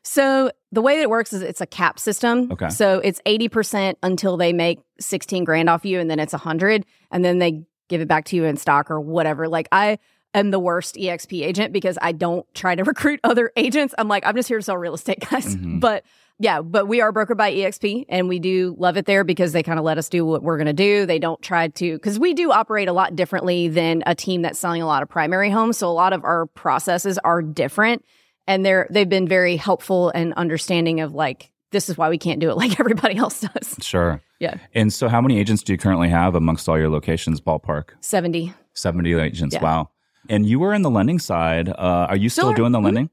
So 0.02 0.50
the 0.72 0.80
way 0.80 0.96
that 0.96 1.02
it 1.02 1.10
works 1.10 1.32
is 1.32 1.42
it's 1.42 1.60
a 1.60 1.66
cap 1.66 1.98
system. 1.98 2.50
Okay. 2.52 2.70
So 2.70 2.98
it's 3.00 3.20
80% 3.26 3.96
until 4.02 4.36
they 4.36 4.52
make 4.52 4.80
16 5.00 5.44
grand 5.44 5.68
off 5.68 5.84
you 5.84 6.00
and 6.00 6.10
then 6.10 6.18
it's 6.18 6.32
100 6.32 6.86
and 7.10 7.24
then 7.24 7.38
they 7.38 7.64
give 7.88 8.00
it 8.00 8.08
back 8.08 8.24
to 8.26 8.36
you 8.36 8.44
in 8.44 8.56
stock 8.56 8.90
or 8.90 9.00
whatever. 9.00 9.48
Like 9.48 9.68
I 9.70 9.98
am 10.34 10.50
the 10.50 10.58
worst 10.58 10.96
EXP 10.96 11.42
agent 11.44 11.72
because 11.72 11.98
I 12.00 12.12
don't 12.12 12.46
try 12.54 12.74
to 12.74 12.84
recruit 12.84 13.20
other 13.24 13.52
agents. 13.56 13.94
I'm 13.98 14.08
like, 14.08 14.26
I'm 14.26 14.36
just 14.36 14.48
here 14.48 14.58
to 14.58 14.62
sell 14.62 14.76
real 14.76 14.94
estate, 14.94 15.20
guys. 15.30 15.56
Mm-hmm. 15.56 15.78
But 15.78 16.04
yeah, 16.40 16.62
but 16.62 16.86
we 16.86 17.00
are 17.00 17.12
brokered 17.12 17.36
by 17.36 17.52
EXP 17.52 18.06
and 18.08 18.28
we 18.28 18.38
do 18.38 18.76
love 18.78 18.96
it 18.96 19.06
there 19.06 19.24
because 19.24 19.52
they 19.52 19.62
kind 19.62 19.78
of 19.78 19.84
let 19.84 19.98
us 19.98 20.08
do 20.08 20.24
what 20.24 20.42
we're 20.42 20.56
going 20.56 20.66
to 20.66 20.72
do. 20.72 21.04
They 21.04 21.18
don't 21.18 21.42
try 21.42 21.68
to, 21.68 21.94
because 21.94 22.18
we 22.18 22.32
do 22.32 22.52
operate 22.52 22.86
a 22.86 22.92
lot 22.92 23.16
differently 23.16 23.68
than 23.68 24.04
a 24.06 24.14
team 24.14 24.42
that's 24.42 24.58
selling 24.58 24.80
a 24.80 24.86
lot 24.86 25.02
of 25.02 25.08
primary 25.08 25.50
homes. 25.50 25.78
So 25.78 25.88
a 25.88 25.90
lot 25.90 26.12
of 26.12 26.24
our 26.24 26.46
processes 26.46 27.18
are 27.18 27.42
different 27.42 28.04
and 28.46 28.64
they're, 28.64 28.86
they've 28.90 29.08
been 29.08 29.26
very 29.26 29.56
helpful 29.56 30.10
and 30.10 30.32
understanding 30.34 31.00
of 31.00 31.12
like, 31.12 31.50
this 31.70 31.88
is 31.88 31.98
why 31.98 32.08
we 32.08 32.18
can't 32.18 32.40
do 32.40 32.50
it 32.50 32.56
like 32.56 32.78
everybody 32.78 33.16
else 33.16 33.40
does. 33.40 33.76
Sure. 33.80 34.20
Yeah. 34.38 34.58
And 34.74 34.92
so, 34.92 35.08
how 35.08 35.20
many 35.20 35.38
agents 35.38 35.62
do 35.62 35.72
you 35.72 35.78
currently 35.78 36.08
have 36.08 36.34
amongst 36.36 36.68
all 36.68 36.78
your 36.78 36.88
locations, 36.88 37.40
ballpark? 37.40 37.90
70. 38.00 38.54
70 38.74 39.14
agents. 39.14 39.54
Yeah. 39.54 39.62
Wow. 39.62 39.90
And 40.28 40.46
you 40.46 40.58
were 40.58 40.74
in 40.74 40.82
the 40.82 40.90
lending 40.90 41.18
side. 41.18 41.68
Uh, 41.68 42.06
are 42.08 42.16
you 42.16 42.28
still 42.28 42.44
Still 42.44 42.52
are. 42.52 42.56
doing 42.56 42.72
the 42.72 42.78
Mhm. 42.80 42.84
lending? 42.84 43.10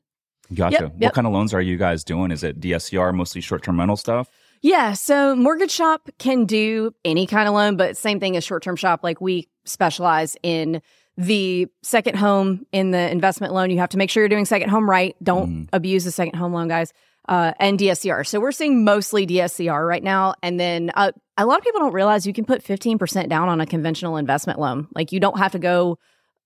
Gotcha. 0.53 0.75
Yep, 0.83 0.93
What 0.99 1.13
kind 1.13 1.25
of 1.27 1.33
loans 1.33 1.53
are 1.53 1.61
you 1.61 1.77
guys 1.77 2.03
doing? 2.03 2.31
Is 2.31 2.43
it 2.43 2.59
DSCR, 2.59 3.11
mostly 3.13 3.41
short 3.41 3.63
term 3.63 3.79
rental 3.79 3.97
stuff? 3.97 4.29
Yeah. 4.61 4.93
So 4.93 5.35
Mortgage 5.35 5.71
Shop 5.71 6.09
can 6.19 6.45
do 6.45 6.91
any 7.03 7.25
kind 7.27 7.47
of 7.47 7.53
loan, 7.53 7.77
but 7.77 7.97
same 7.97 8.19
thing 8.19 8.35
as 8.37 8.43
short 8.43 8.63
term 8.63 8.75
shop. 8.75 9.01
Like 9.03 9.19
we 9.21 9.47
specialize 9.65 10.35
in 10.43 10.81
the 11.17 11.67
second 11.81 12.17
home 12.17 12.65
in 12.71 12.91
the 12.91 13.09
investment 13.11 13.53
loan. 13.53 13.69
You 13.71 13.77
have 13.79 13.89
to 13.89 13.97
make 13.97 14.09
sure 14.09 14.21
you're 14.21 14.29
doing 14.29 14.45
second 14.45 14.69
home 14.69 14.89
right. 14.89 15.15
Don't 15.23 15.49
Mhm. 15.49 15.69
abuse 15.73 16.03
the 16.03 16.11
second 16.11 16.35
home 16.37 16.53
loan, 16.53 16.67
guys. 16.67 16.91
Uh, 17.27 17.53
and 17.59 17.79
DSCR. 17.79 18.23
So 18.23 18.39
we're 18.39 18.51
seeing 18.51 18.83
mostly 18.83 19.25
DSCR 19.25 19.87
right 19.87 20.03
now. 20.03 20.35
And 20.43 20.59
then 20.59 20.91
uh, 20.93 21.11
a 21.37 21.45
lot 21.45 21.57
of 21.57 21.63
people 21.63 21.79
don't 21.79 21.93
realize 21.93 22.27
you 22.27 22.33
can 22.33 22.45
put 22.45 22.61
15% 22.63 23.29
down 23.29 23.49
on 23.49 23.61
a 23.61 23.65
conventional 23.65 24.17
investment 24.17 24.59
loan. 24.59 24.87
Like 24.93 25.11
you 25.11 25.19
don't 25.19 25.39
have 25.39 25.53
to 25.53 25.59
go 25.59 25.97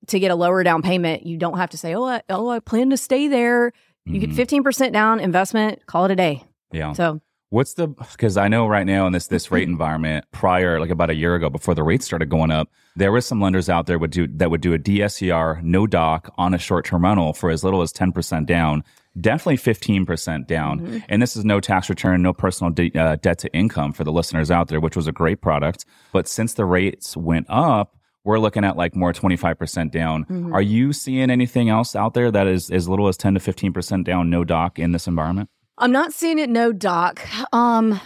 to 0.07 0.19
get 0.19 0.31
a 0.31 0.35
lower 0.35 0.63
down 0.63 0.81
payment. 0.81 1.25
You 1.25 1.37
don't 1.37 1.57
have 1.57 1.69
to 1.71 1.77
say, 1.77 1.93
oh, 1.95 2.05
I, 2.05 2.21
oh, 2.29 2.49
I 2.49 2.59
plan 2.59 2.89
to 2.91 2.97
stay 2.97 3.27
there. 3.27 3.71
You 4.05 4.19
get 4.19 4.31
Mhm. 4.31 4.35
15% 4.63 4.91
down 4.93 5.19
investment, 5.19 5.85
call 5.85 6.05
it 6.05 6.11
a 6.11 6.15
day. 6.15 6.43
Yeah. 6.71 6.93
So 6.93 7.21
What's 7.51 7.73
the 7.73 7.87
because 7.87 8.37
I 8.37 8.47
know 8.47 8.67
right 8.67 8.85
now 8.85 9.07
in 9.07 9.13
this 9.13 9.25
this 9.25 9.49
rate 9.49 9.67
environment, 9.67 10.23
prior 10.31 10.79
like 10.79 10.91
about 10.91 11.09
a 11.09 11.15
year 11.15 11.33
ago, 11.33 11.49
before 11.49 11.73
the 11.73 11.81
rates 11.81 12.05
started 12.05 12.29
going 12.29 12.51
up, 12.51 12.69
there 12.95 13.11
was 13.11 13.25
some 13.25 13.41
lenders 13.41 13.69
out 13.69 13.87
there 13.87 13.97
would 13.97 14.11
do 14.11 14.27
that 14.27 14.51
would 14.51 14.61
do 14.61 14.71
a 14.73 14.77
DSCR 14.77 15.59
no 15.63 15.87
doc 15.87 16.31
on 16.37 16.53
a 16.53 16.59
short 16.59 16.85
term 16.85 17.03
rental 17.05 17.33
for 17.33 17.49
as 17.49 17.63
little 17.63 17.81
as 17.81 17.91
ten 17.91 18.11
percent 18.11 18.45
down, 18.45 18.83
definitely 19.19 19.57
fifteen 19.57 20.05
percent 20.05 20.47
down. 20.47 20.79
Mhm. 20.81 21.03
And 21.09 21.21
this 21.23 21.35
is 21.35 21.43
no 21.43 21.59
tax 21.59 21.89
return, 21.89 22.21
no 22.21 22.33
personal 22.33 22.71
de- 22.71 22.91
uh, 22.93 23.15
debt 23.15 23.39
to 23.39 23.51
income 23.51 23.93
for 23.93 24.03
the 24.03 24.11
listeners 24.11 24.51
out 24.51 24.67
there, 24.67 24.79
which 24.79 24.95
was 24.95 25.07
a 25.07 25.11
great 25.11 25.41
product. 25.41 25.85
But 26.13 26.27
since 26.27 26.53
the 26.53 26.65
rates 26.65 27.17
went 27.17 27.47
up. 27.49 27.95
We're 28.29 28.37
looking 28.37 28.63
at 28.63 28.77
like 28.77 28.95
more 28.95 29.11
25% 29.11 29.91
down. 29.91 30.23
Mhm. 30.25 30.53
Are 30.53 30.61
you 30.61 30.93
seeing 30.93 31.31
anything 31.31 31.67
else 31.67 31.95
out 31.95 32.13
there 32.13 32.29
that 32.29 32.45
is 32.45 32.69
as 32.69 32.87
little 32.87 33.07
as 33.07 33.17
10 33.17 33.33
to 33.33 33.39
15% 33.39 34.05
down, 34.05 34.29
no 34.29 34.43
doc 34.43 34.77
in 34.77 34.91
this 34.91 35.07
environment? 35.07 35.49
I'm 35.79 35.91
not 35.91 36.13
seeing 36.13 36.37
it 36.37 36.47
no 36.47 36.71
doc. 36.71 37.27
Um 37.51 37.99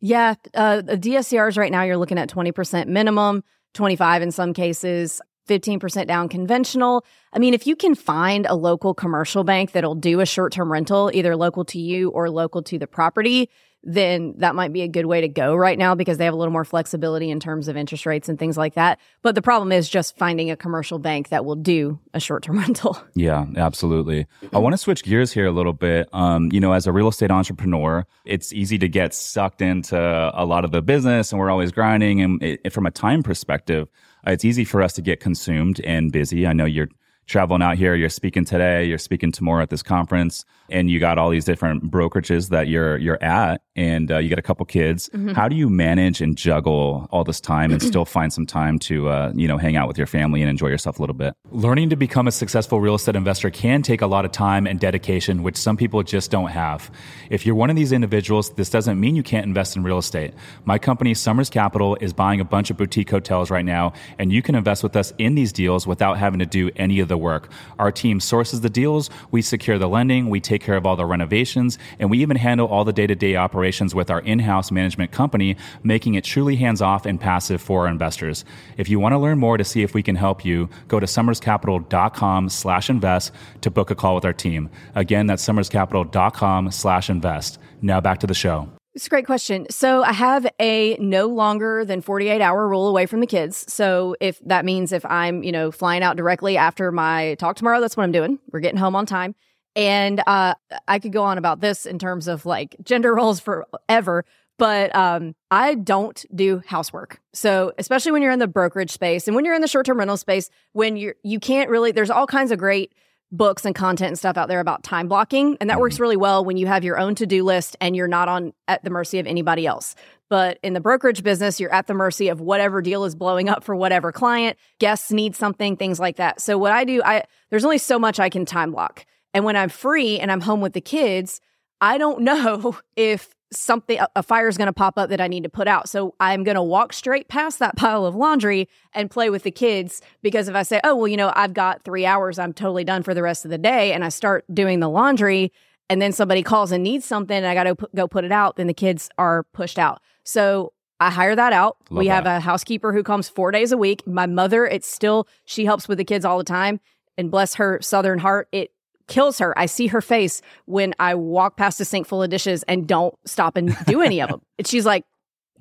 yeah, 0.00 0.34
uh 0.54 0.82
the 0.82 0.96
DSCRs 0.96 1.58
right 1.58 1.72
now 1.72 1.82
you're 1.82 1.96
looking 1.96 2.16
at 2.16 2.28
20% 2.28 2.86
minimum, 2.86 3.42
25 3.74 4.22
in 4.22 4.30
some 4.30 4.52
cases, 4.52 5.20
15% 5.48 6.06
down 6.06 6.28
conventional. 6.28 7.04
I 7.32 7.40
mean, 7.40 7.52
if 7.52 7.66
you 7.66 7.74
can 7.74 7.96
find 7.96 8.46
a 8.46 8.54
local 8.54 8.94
commercial 8.94 9.42
bank 9.42 9.72
that'll 9.72 9.96
do 9.96 10.20
a 10.20 10.26
short-term 10.26 10.70
rental 10.70 11.10
either 11.12 11.34
local 11.34 11.64
to 11.64 11.80
you 11.80 12.10
or 12.10 12.30
local 12.30 12.62
to 12.62 12.78
the 12.78 12.86
property, 12.86 13.50
then 13.82 14.34
that 14.38 14.54
might 14.54 14.72
be 14.72 14.82
a 14.82 14.88
good 14.88 15.06
way 15.06 15.20
to 15.20 15.28
go 15.28 15.54
right 15.54 15.78
now 15.78 15.94
because 15.94 16.18
they 16.18 16.24
have 16.24 16.34
a 16.34 16.36
little 16.36 16.52
more 16.52 16.64
flexibility 16.64 17.30
in 17.30 17.38
terms 17.38 17.68
of 17.68 17.76
interest 17.76 18.04
rates 18.04 18.28
and 18.28 18.38
things 18.38 18.56
like 18.56 18.74
that. 18.74 18.98
But 19.22 19.34
the 19.34 19.42
problem 19.42 19.70
is 19.70 19.88
just 19.88 20.16
finding 20.18 20.50
a 20.50 20.56
commercial 20.56 20.98
bank 20.98 21.28
that 21.28 21.44
will 21.44 21.54
do 21.54 22.00
a 22.12 22.18
short-term 22.20 22.58
rental. 22.58 22.98
Yeah, 23.14 23.46
absolutely. 23.56 24.26
I 24.52 24.58
want 24.58 24.72
to 24.72 24.78
switch 24.78 25.04
gears 25.04 25.32
here 25.32 25.46
a 25.46 25.52
little 25.52 25.72
bit. 25.72 26.08
Um, 26.12 26.50
you 26.52 26.60
know, 26.60 26.72
as 26.72 26.86
a 26.86 26.92
real 26.92 27.08
estate 27.08 27.30
entrepreneur, 27.30 28.04
it's 28.24 28.52
easy 28.52 28.78
to 28.78 28.88
get 28.88 29.14
sucked 29.14 29.62
into 29.62 29.96
a 29.96 30.44
lot 30.44 30.64
of 30.64 30.72
the 30.72 30.82
business 30.82 31.32
and 31.32 31.40
we're 31.40 31.50
always 31.50 31.70
grinding. 31.70 32.20
And 32.20 32.42
it, 32.42 32.72
from 32.72 32.86
a 32.86 32.90
time 32.90 33.22
perspective, 33.22 33.88
uh, 34.26 34.32
it's 34.32 34.44
easy 34.44 34.64
for 34.64 34.82
us 34.82 34.94
to 34.94 35.02
get 35.02 35.20
consumed 35.20 35.80
and 35.84 36.10
busy. 36.10 36.46
I 36.46 36.52
know 36.52 36.64
you're 36.64 36.88
traveling 37.26 37.62
out 37.62 37.76
here, 37.76 37.94
you're 37.94 38.08
speaking 38.08 38.44
today, 38.44 38.84
you're 38.84 38.98
speaking 38.98 39.32
tomorrow 39.32 39.62
at 39.62 39.70
this 39.70 39.82
conference, 39.82 40.44
and 40.70 40.90
you 40.90 41.00
got 41.00 41.18
all 41.18 41.30
these 41.30 41.44
different 41.44 41.90
brokerages 41.90 42.50
that 42.50 42.68
you're 42.68 42.96
you're 42.98 43.22
at, 43.22 43.62
and 43.74 44.10
uh, 44.10 44.18
you 44.18 44.28
got 44.28 44.38
a 44.38 44.42
couple 44.42 44.64
kids. 44.66 45.10
How 45.34 45.48
do 45.48 45.56
you 45.56 45.68
manage 45.68 46.20
and 46.20 46.36
juggle 46.36 47.08
all 47.10 47.24
this 47.24 47.40
time 47.40 47.72
and 47.72 47.82
still 47.82 48.04
find 48.04 48.32
some 48.32 48.46
time 48.46 48.78
to 48.80 49.08
uh, 49.08 49.32
you 49.34 49.48
know 49.48 49.58
hang 49.58 49.76
out 49.76 49.88
with 49.88 49.98
your 49.98 50.06
family 50.06 50.42
and 50.42 50.50
enjoy 50.50 50.68
yourself 50.68 50.98
a 50.98 51.02
little 51.02 51.14
bit? 51.14 51.34
Learning 51.50 51.90
to 51.90 51.96
become 51.96 52.26
a 52.26 52.32
successful 52.32 52.80
real 52.80 52.94
estate 52.94 53.16
investor 53.16 53.50
can 53.50 53.82
take 53.82 54.02
a 54.02 54.06
lot 54.06 54.24
of 54.24 54.32
time 54.32 54.66
and 54.66 54.80
dedication, 54.80 55.42
which 55.42 55.56
some 55.56 55.76
people 55.76 56.02
just 56.02 56.30
don't 56.30 56.50
have. 56.50 56.90
If 57.30 57.46
you're 57.46 57.54
one 57.54 57.70
of 57.70 57.76
these 57.76 57.92
individuals, 57.92 58.50
this 58.54 58.70
doesn't 58.70 58.98
mean 58.98 59.16
you 59.16 59.22
can't 59.22 59.46
invest 59.46 59.76
in 59.76 59.82
real 59.82 59.98
estate. 59.98 60.34
My 60.64 60.78
company, 60.78 61.14
Somers 61.14 61.50
Capital, 61.50 61.96
is 62.00 62.12
buying 62.12 62.40
a 62.40 62.44
bunch 62.44 62.70
of 62.70 62.76
boutique 62.76 63.10
hotels 63.10 63.50
right 63.50 63.64
now, 63.64 63.92
and 64.18 64.32
you 64.32 64.42
can 64.42 64.54
invest 64.54 64.82
with 64.82 64.96
us 64.96 65.12
in 65.18 65.34
these 65.34 65.52
deals 65.52 65.86
without 65.86 66.18
having 66.18 66.38
to 66.38 66.46
do 66.46 66.70
any 66.76 67.00
of 67.00 67.08
the 67.08 67.16
work. 67.16 67.50
Our 67.78 67.92
team 67.92 68.20
sources 68.20 68.60
the 68.60 68.70
deals, 68.70 69.10
we 69.30 69.42
secure 69.42 69.78
the 69.78 69.88
lending, 69.88 70.28
we 70.30 70.40
take 70.40 70.55
care 70.62 70.76
of 70.76 70.86
all 70.86 70.96
the 70.96 71.06
renovations, 71.06 71.78
and 71.98 72.10
we 72.10 72.18
even 72.18 72.36
handle 72.36 72.66
all 72.66 72.84
the 72.84 72.92
day 72.92 73.06
to 73.06 73.14
day 73.14 73.36
operations 73.36 73.94
with 73.94 74.10
our 74.10 74.20
in 74.20 74.38
house 74.40 74.70
management 74.70 75.12
company, 75.12 75.56
making 75.82 76.14
it 76.14 76.24
truly 76.24 76.56
hands 76.56 76.82
off 76.82 77.06
and 77.06 77.20
passive 77.20 77.60
for 77.60 77.82
our 77.82 77.88
investors. 77.88 78.44
If 78.76 78.88
you 78.88 78.98
want 79.00 79.12
to 79.12 79.18
learn 79.18 79.38
more 79.38 79.56
to 79.56 79.64
see 79.64 79.82
if 79.82 79.94
we 79.94 80.02
can 80.02 80.16
help 80.16 80.44
you, 80.44 80.68
go 80.88 81.00
to 81.00 81.06
somerscapital.com 81.06 82.48
slash 82.48 82.90
invest 82.90 83.32
to 83.60 83.70
book 83.70 83.90
a 83.90 83.94
call 83.94 84.14
with 84.14 84.24
our 84.24 84.32
team. 84.32 84.70
Again, 84.94 85.26
that's 85.26 85.46
somerscapital.com 85.46 86.70
slash 86.70 87.10
invest. 87.10 87.58
Now 87.82 88.00
back 88.00 88.20
to 88.20 88.26
the 88.26 88.34
show. 88.34 88.68
It's 88.96 89.08
a 89.08 89.10
great 89.10 89.26
question. 89.26 89.66
So 89.68 90.02
I 90.02 90.14
have 90.14 90.46
a 90.58 90.96
no 90.98 91.26
longer 91.26 91.84
than 91.84 92.00
48 92.00 92.40
hour 92.40 92.66
rule 92.66 92.88
away 92.88 93.04
from 93.04 93.20
the 93.20 93.26
kids. 93.26 93.70
So 93.70 94.16
if 94.22 94.40
that 94.46 94.64
means 94.64 94.90
if 94.90 95.04
I'm, 95.04 95.42
you 95.42 95.52
know, 95.52 95.70
flying 95.70 96.02
out 96.02 96.16
directly 96.16 96.56
after 96.56 96.90
my 96.90 97.34
talk 97.34 97.56
tomorrow, 97.56 97.78
that's 97.78 97.94
what 97.94 98.04
I'm 98.04 98.12
doing. 98.12 98.38
We're 98.50 98.60
getting 98.60 98.78
home 98.78 98.96
on 98.96 99.04
time. 99.04 99.34
And 99.76 100.22
uh, 100.26 100.54
I 100.88 100.98
could 100.98 101.12
go 101.12 101.22
on 101.22 101.36
about 101.36 101.60
this 101.60 101.84
in 101.84 101.98
terms 101.98 102.26
of 102.26 102.46
like 102.46 102.74
gender 102.82 103.14
roles 103.14 103.38
forever, 103.40 104.24
but 104.58 104.94
um, 104.96 105.34
I 105.50 105.74
don't 105.74 106.24
do 106.34 106.62
housework. 106.66 107.20
So 107.34 107.72
especially 107.78 108.12
when 108.12 108.22
you're 108.22 108.32
in 108.32 108.38
the 108.38 108.48
brokerage 108.48 108.90
space 108.90 109.28
and 109.28 109.36
when 109.36 109.44
you're 109.44 109.54
in 109.54 109.60
the 109.60 109.68
short 109.68 109.84
term 109.84 109.98
rental 109.98 110.16
space, 110.16 110.48
when 110.72 110.96
you're 110.96 111.14
you 111.22 111.38
can't 111.38 111.68
really. 111.68 111.92
There's 111.92 112.10
all 112.10 112.26
kinds 112.26 112.50
of 112.50 112.58
great 112.58 112.94
books 113.30 113.64
and 113.64 113.74
content 113.74 114.08
and 114.08 114.18
stuff 114.18 114.38
out 114.38 114.48
there 114.48 114.60
about 114.60 114.82
time 114.82 115.08
blocking, 115.08 115.58
and 115.60 115.68
that 115.68 115.78
works 115.78 116.00
really 116.00 116.16
well 116.16 116.42
when 116.42 116.56
you 116.56 116.66
have 116.66 116.82
your 116.82 116.98
own 116.98 117.14
to 117.16 117.26
do 117.26 117.44
list 117.44 117.76
and 117.80 117.94
you're 117.94 118.08
not 118.08 118.28
on 118.28 118.54
at 118.68 118.82
the 118.82 118.90
mercy 118.90 119.18
of 119.18 119.26
anybody 119.26 119.66
else. 119.66 119.94
But 120.28 120.58
in 120.62 120.72
the 120.72 120.80
brokerage 120.80 121.22
business, 121.22 121.60
you're 121.60 121.72
at 121.72 121.86
the 121.86 121.94
mercy 121.94 122.28
of 122.28 122.40
whatever 122.40 122.80
deal 122.80 123.04
is 123.04 123.14
blowing 123.14 123.48
up 123.48 123.62
for 123.62 123.76
whatever 123.76 124.10
client. 124.10 124.56
Guests 124.78 125.12
need 125.12 125.36
something, 125.36 125.76
things 125.76 126.00
like 126.00 126.16
that. 126.16 126.40
So 126.40 126.56
what 126.56 126.72
I 126.72 126.84
do, 126.84 127.02
I 127.04 127.24
there's 127.50 127.64
only 127.64 127.78
so 127.78 127.98
much 127.98 128.18
I 128.18 128.30
can 128.30 128.46
time 128.46 128.72
block. 128.72 129.04
And 129.36 129.44
when 129.44 129.54
I'm 129.54 129.68
free 129.68 130.18
and 130.18 130.32
I'm 130.32 130.40
home 130.40 130.62
with 130.62 130.72
the 130.72 130.80
kids, 130.80 131.42
I 131.82 131.98
don't 131.98 132.20
know 132.22 132.78
if 132.96 133.34
something 133.52 133.98
a 134.16 134.22
fire 134.22 134.48
is 134.48 134.56
going 134.56 134.66
to 134.66 134.72
pop 134.72 134.96
up 134.96 135.10
that 135.10 135.20
I 135.20 135.28
need 135.28 135.42
to 135.42 135.50
put 135.50 135.68
out. 135.68 135.90
So 135.90 136.14
I'm 136.18 136.42
going 136.42 136.54
to 136.54 136.62
walk 136.62 136.94
straight 136.94 137.28
past 137.28 137.58
that 137.58 137.76
pile 137.76 138.06
of 138.06 138.14
laundry 138.14 138.66
and 138.94 139.10
play 139.10 139.28
with 139.28 139.42
the 139.42 139.50
kids 139.50 140.00
because 140.22 140.48
if 140.48 140.54
I 140.54 140.62
say, 140.62 140.80
"Oh, 140.82 140.96
well, 140.96 141.06
you 141.06 141.18
know, 141.18 141.34
I've 141.36 141.52
got 141.52 141.84
3 141.84 142.06
hours, 142.06 142.38
I'm 142.38 142.54
totally 142.54 142.82
done 142.82 143.02
for 143.02 143.12
the 143.12 143.22
rest 143.22 143.44
of 143.44 143.50
the 143.50 143.58
day," 143.58 143.92
and 143.92 144.02
I 144.02 144.08
start 144.08 144.46
doing 144.52 144.80
the 144.80 144.88
laundry 144.88 145.52
and 145.90 146.00
then 146.00 146.12
somebody 146.12 146.42
calls 146.42 146.72
and 146.72 146.82
needs 146.82 147.04
something 147.04 147.36
and 147.36 147.46
I 147.46 147.52
got 147.52 147.64
to 147.64 147.76
p- 147.76 147.86
go 147.94 148.08
put 148.08 148.24
it 148.24 148.32
out, 148.32 148.56
then 148.56 148.68
the 148.68 148.74
kids 148.74 149.10
are 149.18 149.44
pushed 149.52 149.78
out. 149.78 150.00
So 150.24 150.72
I 150.98 151.10
hire 151.10 151.36
that 151.36 151.52
out. 151.52 151.76
Love 151.90 151.98
we 151.98 152.06
have 152.06 152.24
a 152.24 152.40
housekeeper 152.40 152.94
who 152.94 153.02
comes 153.02 153.28
4 153.28 153.50
days 153.50 153.70
a 153.70 153.76
week. 153.76 154.04
My 154.06 154.24
mother, 154.24 154.64
it's 154.64 154.88
still 154.88 155.28
she 155.44 155.66
helps 155.66 155.88
with 155.88 155.98
the 155.98 156.04
kids 156.04 156.24
all 156.24 156.38
the 156.38 156.44
time 156.44 156.80
and 157.18 157.30
bless 157.30 157.54
her 157.56 157.78
southern 157.82 158.18
heart, 158.18 158.48
it 158.50 158.72
kills 159.08 159.38
her. 159.38 159.56
I 159.58 159.66
see 159.66 159.86
her 159.88 160.00
face 160.00 160.42
when 160.64 160.94
I 160.98 161.14
walk 161.14 161.56
past 161.56 161.80
a 161.80 161.84
sink 161.84 162.06
full 162.06 162.22
of 162.22 162.30
dishes 162.30 162.62
and 162.64 162.86
don't 162.86 163.14
stop 163.24 163.56
and 163.56 163.76
do 163.86 164.00
any 164.02 164.20
of 164.20 164.28
them. 164.30 164.40
And 164.58 164.66
she's 164.66 164.86
like, 164.86 165.04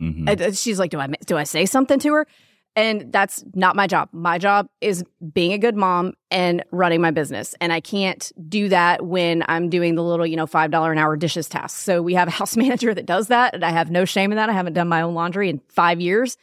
Mhm. 0.02 0.30
uh, 0.42 0.52
she's 0.54 0.80
like, 0.80 0.92
do 0.92 1.00
I 1.00 1.08
do 1.26 1.38
I 1.38 1.44
say 1.44 1.66
something 1.66 2.00
to 2.00 2.14
her? 2.14 2.28
And 2.78 3.14
that's 3.14 3.42
not 3.54 3.78
my 3.78 3.88
job. 3.88 4.10
My 4.12 4.38
job 4.38 4.68
is 4.82 5.06
being 5.34 5.54
a 5.54 5.58
good 5.58 5.78
mom 5.78 6.14
and 6.30 6.62
running 6.72 7.00
my 7.00 7.12
business. 7.12 7.56
And 7.62 7.72
I 7.72 7.80
can't 7.80 8.30
do 8.50 8.68
that 8.68 9.06
when 9.06 9.46
I'm 9.48 9.70
doing 9.70 9.96
the 9.96 10.04
little, 10.04 10.26
you 10.28 10.36
know, 10.36 10.46
$5 10.46 10.92
an 10.92 10.98
hour 10.98 11.16
dishes 11.16 11.48
task. 11.48 11.78
So 11.78 12.02
we 12.02 12.16
have 12.16 12.28
a 12.28 12.32
house 12.40 12.58
manager 12.58 12.94
that 12.94 13.06
does 13.06 13.28
that. 13.30 13.54
And 13.56 13.64
I 13.64 13.70
have 13.70 13.90
no 13.92 14.04
shame 14.04 14.34
in 14.34 14.36
that. 14.36 14.50
I 14.50 14.54
haven't 14.54 14.74
done 14.74 14.90
my 14.90 15.02
own 15.04 15.14
laundry 15.14 15.50
in 15.50 15.62
five 15.70 16.02
years. 16.02 16.36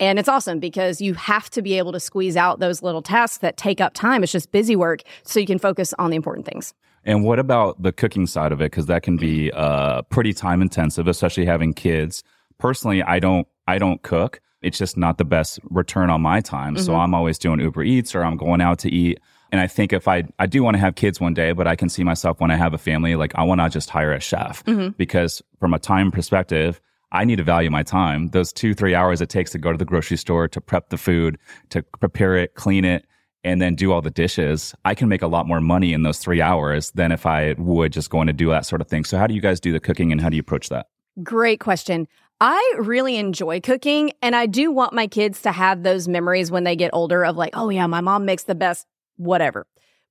And 0.00 0.18
it's 0.18 0.28
awesome 0.28 0.58
because 0.58 1.00
you 1.00 1.14
have 1.14 1.50
to 1.50 1.62
be 1.62 1.76
able 1.76 1.92
to 1.92 2.00
squeeze 2.00 2.36
out 2.36 2.58
those 2.58 2.82
little 2.82 3.02
tasks 3.02 3.38
that 3.38 3.58
take 3.58 3.80
up 3.80 3.92
time. 3.94 4.22
It's 4.22 4.32
just 4.32 4.50
busy 4.50 4.74
work 4.74 5.02
so 5.22 5.38
you 5.38 5.46
can 5.46 5.58
focus 5.58 5.94
on 5.98 6.10
the 6.10 6.16
important 6.16 6.46
things. 6.46 6.72
And 7.04 7.22
what 7.24 7.38
about 7.38 7.82
the 7.82 7.92
cooking 7.92 8.26
side 8.26 8.50
of 8.50 8.60
it? 8.60 8.70
Because 8.70 8.86
that 8.86 9.02
can 9.02 9.16
be 9.16 9.52
uh, 9.52 10.02
pretty 10.02 10.32
time 10.32 10.62
intensive, 10.62 11.06
especially 11.06 11.44
having 11.44 11.74
kids. 11.74 12.22
Personally, 12.58 13.02
I 13.02 13.20
don't 13.20 13.46
I 13.68 13.78
don't 13.78 14.02
cook. 14.02 14.40
It's 14.62 14.78
just 14.78 14.96
not 14.96 15.18
the 15.18 15.24
best 15.24 15.60
return 15.70 16.10
on 16.10 16.20
my 16.20 16.40
time. 16.40 16.76
So 16.76 16.92
Mhm. 16.92 16.98
I'm 16.98 17.14
always 17.14 17.38
doing 17.38 17.60
Uber 17.60 17.82
Eats 17.82 18.14
or 18.14 18.24
I'm 18.24 18.36
going 18.36 18.60
out 18.60 18.78
to 18.80 18.90
eat. 18.90 19.20
And 19.52 19.60
I 19.60 19.66
think 19.66 19.92
if 19.92 20.06
I, 20.06 20.24
I 20.38 20.46
do 20.46 20.62
want 20.62 20.74
to 20.74 20.78
have 20.80 20.94
kids 20.94 21.20
one 21.20 21.34
day, 21.34 21.52
but 21.52 21.66
I 21.66 21.76
can 21.76 21.88
see 21.88 22.04
myself 22.04 22.40
when 22.40 22.50
I 22.50 22.56
have 22.56 22.74
a 22.74 22.78
family, 22.78 23.16
like 23.16 23.32
I 23.34 23.42
want 23.42 23.60
to 23.60 23.68
just 23.68 23.90
hire 23.90 24.12
a 24.12 24.20
chef 24.20 24.64
mm-hmm. 24.64 24.90
because 24.90 25.42
from 25.58 25.72
a 25.74 25.78
time 25.78 26.10
perspective, 26.10 26.80
I 27.12 27.24
need 27.24 27.36
to 27.36 27.44
value 27.44 27.70
my 27.70 27.82
time. 27.82 28.28
Those 28.28 28.52
two, 28.52 28.74
three 28.74 28.94
hours 28.94 29.20
it 29.20 29.28
takes 29.28 29.50
to 29.52 29.58
go 29.58 29.72
to 29.72 29.78
the 29.78 29.84
grocery 29.84 30.16
store, 30.16 30.48
to 30.48 30.60
prep 30.60 30.90
the 30.90 30.98
food, 30.98 31.38
to 31.70 31.82
prepare 31.98 32.36
it, 32.36 32.54
clean 32.54 32.84
it, 32.84 33.06
and 33.42 33.60
then 33.60 33.74
do 33.74 33.92
all 33.92 34.02
the 34.02 34.10
dishes. 34.10 34.74
I 34.84 34.94
can 34.94 35.08
make 35.08 35.22
a 35.22 35.26
lot 35.26 35.46
more 35.46 35.60
money 35.60 35.92
in 35.92 36.02
those 36.02 36.18
three 36.18 36.40
hours 36.40 36.90
than 36.92 37.10
if 37.10 37.26
I 37.26 37.54
would 37.58 37.92
just 37.92 38.10
going 38.10 38.26
to 38.26 38.32
do 38.32 38.50
that 38.50 38.66
sort 38.66 38.80
of 38.80 38.88
thing. 38.88 39.04
So 39.04 39.18
how 39.18 39.26
do 39.26 39.34
you 39.34 39.40
guys 39.40 39.60
do 39.60 39.72
the 39.72 39.80
cooking 39.80 40.12
and 40.12 40.20
how 40.20 40.28
do 40.28 40.36
you 40.36 40.40
approach 40.40 40.68
that? 40.68 40.86
Great 41.22 41.60
question. 41.60 42.06
I 42.40 42.74
really 42.78 43.16
enjoy 43.16 43.60
cooking 43.60 44.12
and 44.22 44.34
I 44.34 44.46
do 44.46 44.70
want 44.70 44.92
my 44.92 45.06
kids 45.06 45.42
to 45.42 45.52
have 45.52 45.82
those 45.82 46.08
memories 46.08 46.50
when 46.50 46.64
they 46.64 46.76
get 46.76 46.90
older 46.92 47.24
of 47.24 47.36
like, 47.36 47.56
oh 47.56 47.68
yeah, 47.68 47.86
my 47.86 48.00
mom 48.00 48.24
makes 48.24 48.44
the 48.44 48.54
best 48.54 48.86
whatever. 49.16 49.66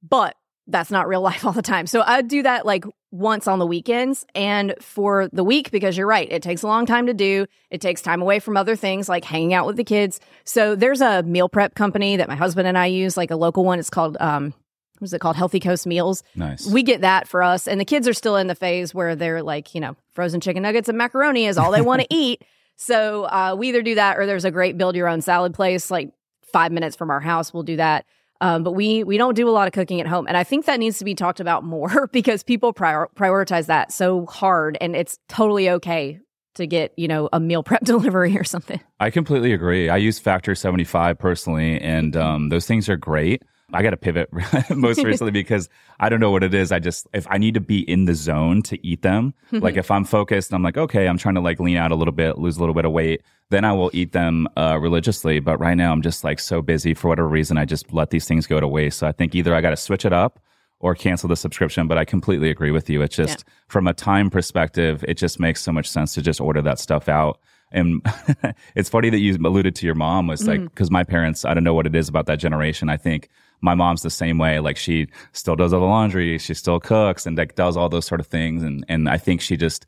But 0.07 0.35
that's 0.69 0.91
not 0.91 1.07
real 1.07 1.21
life 1.29 1.45
all 1.45 1.51
the 1.51 1.61
time. 1.61 1.87
So 1.87 2.01
I 2.01 2.21
do 2.21 2.43
that 2.43 2.65
like 2.65 2.85
once 3.11 3.47
on 3.47 3.59
the 3.59 3.65
weekends 3.65 4.25
and 4.35 4.75
for 4.79 5.29
the 5.33 5.43
week 5.43 5.71
because 5.71 5.97
you're 5.97 6.07
right, 6.07 6.31
it 6.31 6.43
takes 6.43 6.63
a 6.63 6.67
long 6.67 6.85
time 6.85 7.07
to 7.07 7.13
do. 7.13 7.47
It 7.71 7.81
takes 7.81 8.01
time 8.01 8.21
away 8.21 8.39
from 8.39 8.55
other 8.55 8.75
things 8.75 9.09
like 9.09 9.25
hanging 9.25 9.53
out 9.53 9.65
with 9.65 9.77
the 9.77 9.83
kids. 9.83 10.19
So 10.43 10.75
there's 10.75 11.01
a 11.01 11.23
meal 11.23 11.49
prep 11.49 11.75
company 11.75 12.17
that 12.17 12.27
my 12.27 12.35
husband 12.35 12.67
and 12.67 12.77
I 12.77 12.85
use, 12.87 13.17
like 13.17 13.31
a 13.31 13.35
local 13.35 13.65
one. 13.65 13.79
It's 13.79 13.89
called 13.89 14.17
um 14.19 14.53
what's 14.99 15.13
it 15.13 15.19
called? 15.19 15.37
Healthy 15.37 15.61
Coast 15.61 15.87
Meals. 15.87 16.23
Nice. 16.35 16.67
We 16.67 16.83
get 16.83 17.01
that 17.01 17.27
for 17.27 17.41
us. 17.41 17.67
And 17.67 17.79
the 17.79 17.85
kids 17.85 18.07
are 18.07 18.13
still 18.13 18.35
in 18.35 18.47
the 18.47 18.55
phase 18.55 18.93
where 18.93 19.15
they're 19.15 19.41
like, 19.41 19.73
you 19.73 19.81
know, 19.81 19.95
frozen 20.13 20.41
chicken 20.41 20.61
nuggets 20.61 20.89
and 20.89 20.97
macaroni 20.97 21.45
is 21.45 21.57
all 21.57 21.71
they 21.71 21.81
want 21.81 22.01
to 22.01 22.07
eat. 22.13 22.43
So 22.75 23.23
uh, 23.23 23.55
we 23.57 23.69
either 23.69 23.81
do 23.81 23.95
that 23.95 24.17
or 24.17 24.25
there's 24.25 24.45
a 24.45 24.51
great 24.51 24.77
build 24.77 24.95
your 24.95 25.07
own 25.07 25.21
salad 25.21 25.53
place, 25.53 25.89
like 25.89 26.11
five 26.51 26.71
minutes 26.71 26.95
from 26.95 27.09
our 27.09 27.19
house. 27.19 27.53
We'll 27.53 27.63
do 27.63 27.77
that. 27.77 28.05
Um, 28.41 28.63
but 28.63 28.71
we 28.71 29.03
we 29.03 29.17
don't 29.17 29.35
do 29.35 29.49
a 29.49 29.51
lot 29.51 29.67
of 29.67 29.73
cooking 29.73 29.99
at 29.99 30.07
home, 30.07 30.25
and 30.27 30.37
I 30.37 30.43
think 30.43 30.65
that 30.65 30.79
needs 30.79 30.97
to 30.99 31.05
be 31.05 31.15
talked 31.15 31.39
about 31.39 31.63
more 31.63 32.07
because 32.13 32.43
people 32.43 32.73
prior- 32.73 33.09
prioritize 33.15 33.65
that 33.65 33.91
so 33.91 34.25
hard, 34.25 34.77
and 34.79 34.95
it's 34.95 35.19
totally 35.27 35.69
okay 35.69 36.19
to 36.55 36.65
get 36.65 36.93
you 36.97 37.07
know 37.07 37.29
a 37.33 37.39
meal 37.39 37.63
prep 37.63 37.83
delivery 37.83 38.37
or 38.37 38.43
something. 38.43 38.79
I 38.99 39.09
completely 39.09 39.53
agree. 39.53 39.89
I 39.89 39.97
use 39.97 40.19
Factor 40.19 40.55
seventy 40.55 40.85
five 40.85 41.19
personally, 41.19 41.79
and 41.81 42.15
um, 42.15 42.49
those 42.49 42.65
things 42.65 42.87
are 42.87 42.97
great. 42.97 43.43
I 43.73 43.83
got 43.83 43.91
to 43.91 43.97
pivot 43.97 44.29
most 44.69 45.03
recently 45.03 45.31
because 45.31 45.69
I 45.99 46.09
don't 46.09 46.19
know 46.19 46.31
what 46.31 46.43
it 46.43 46.53
is. 46.53 46.71
I 46.71 46.79
just, 46.79 47.07
if 47.13 47.27
I 47.29 47.37
need 47.37 47.53
to 47.53 47.59
be 47.59 47.79
in 47.89 48.05
the 48.05 48.15
zone 48.15 48.61
to 48.63 48.85
eat 48.85 49.01
them, 49.01 49.33
like 49.51 49.77
if 49.77 49.91
I'm 49.91 50.05
focused 50.05 50.49
and 50.49 50.55
I'm 50.55 50.63
like, 50.63 50.77
okay, 50.77 51.07
I'm 51.07 51.17
trying 51.17 51.35
to 51.35 51.41
like 51.41 51.59
lean 51.59 51.77
out 51.77 51.91
a 51.91 51.95
little 51.95 52.11
bit, 52.11 52.37
lose 52.37 52.57
a 52.57 52.59
little 52.59 52.75
bit 52.75 52.85
of 52.85 52.91
weight, 52.91 53.21
then 53.49 53.65
I 53.65 53.73
will 53.73 53.91
eat 53.93 54.11
them 54.11 54.47
uh, 54.57 54.77
religiously. 54.79 55.39
But 55.39 55.59
right 55.59 55.75
now 55.75 55.91
I'm 55.91 56.01
just 56.01 56.23
like 56.23 56.39
so 56.39 56.61
busy 56.61 56.93
for 56.93 57.07
whatever 57.07 57.27
reason. 57.27 57.57
I 57.57 57.65
just 57.65 57.93
let 57.93 58.09
these 58.09 58.25
things 58.25 58.47
go 58.47 58.59
to 58.59 58.67
waste. 58.67 58.99
So 58.99 59.07
I 59.07 59.11
think 59.11 59.35
either 59.35 59.53
I 59.53 59.61
got 59.61 59.71
to 59.71 59.77
switch 59.77 60.05
it 60.05 60.13
up 60.13 60.39
or 60.79 60.95
cancel 60.95 61.29
the 61.29 61.35
subscription. 61.35 61.87
But 61.87 61.97
I 61.97 62.05
completely 62.05 62.49
agree 62.49 62.71
with 62.71 62.89
you. 62.89 63.01
It's 63.01 63.15
just 63.15 63.43
yeah. 63.45 63.53
from 63.67 63.87
a 63.87 63.93
time 63.93 64.29
perspective, 64.29 65.03
it 65.07 65.15
just 65.15 65.39
makes 65.39 65.61
so 65.61 65.71
much 65.71 65.89
sense 65.89 66.13
to 66.13 66.21
just 66.21 66.39
order 66.39 66.61
that 66.61 66.79
stuff 66.79 67.09
out. 67.09 67.39
And 67.71 68.01
it's 68.75 68.89
funny 68.89 69.09
that 69.09 69.19
you 69.19 69.35
alluded 69.35 69.75
to 69.75 69.85
your 69.85 69.95
mom 69.95 70.27
was 70.27 70.47
like, 70.47 70.61
because 70.63 70.87
mm-hmm. 70.87 70.93
my 70.93 71.03
parents, 71.03 71.45
I 71.45 71.53
don't 71.53 71.63
know 71.63 71.73
what 71.73 71.85
it 71.85 71.95
is 71.95 72.09
about 72.09 72.25
that 72.27 72.37
generation. 72.37 72.89
I 72.89 72.97
think 72.97 73.29
my 73.61 73.75
mom's 73.75 74.01
the 74.01 74.09
same 74.09 74.37
way. 74.37 74.59
Like 74.59 74.77
she 74.77 75.07
still 75.33 75.55
does 75.55 75.73
all 75.73 75.79
the 75.79 75.85
laundry, 75.85 76.37
she 76.37 76.53
still 76.53 76.79
cooks 76.79 77.25
and 77.25 77.37
like 77.37 77.55
does 77.55 77.77
all 77.77 77.89
those 77.89 78.05
sort 78.05 78.21
of 78.21 78.27
things. 78.27 78.63
And 78.63 78.85
and 78.87 79.09
I 79.09 79.17
think 79.17 79.41
she 79.41 79.57
just 79.57 79.85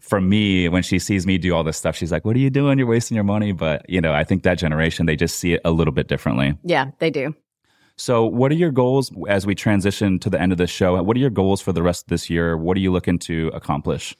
for 0.00 0.20
me, 0.20 0.68
when 0.68 0.82
she 0.82 0.98
sees 0.98 1.26
me 1.26 1.38
do 1.38 1.54
all 1.54 1.64
this 1.64 1.78
stuff, 1.78 1.96
she's 1.96 2.12
like, 2.12 2.24
What 2.24 2.36
are 2.36 2.40
you 2.40 2.50
doing? 2.50 2.78
You're 2.78 2.86
wasting 2.86 3.14
your 3.14 3.24
money. 3.24 3.52
But 3.52 3.88
you 3.88 4.00
know, 4.00 4.12
I 4.12 4.24
think 4.24 4.42
that 4.42 4.58
generation, 4.58 5.06
they 5.06 5.16
just 5.16 5.38
see 5.38 5.54
it 5.54 5.60
a 5.64 5.70
little 5.70 5.92
bit 5.92 6.08
differently. 6.08 6.56
Yeah, 6.62 6.90
they 6.98 7.10
do. 7.10 7.34
So, 7.96 8.26
what 8.26 8.50
are 8.50 8.56
your 8.56 8.72
goals 8.72 9.12
as 9.28 9.46
we 9.46 9.54
transition 9.54 10.18
to 10.20 10.30
the 10.30 10.40
end 10.40 10.52
of 10.52 10.58
the 10.58 10.66
show? 10.66 11.00
What 11.02 11.16
are 11.16 11.20
your 11.20 11.30
goals 11.30 11.60
for 11.60 11.72
the 11.72 11.82
rest 11.82 12.04
of 12.04 12.08
this 12.08 12.28
year? 12.28 12.56
What 12.56 12.76
are 12.76 12.80
you 12.80 12.90
looking 12.90 13.18
to 13.20 13.50
accomplish? 13.54 14.16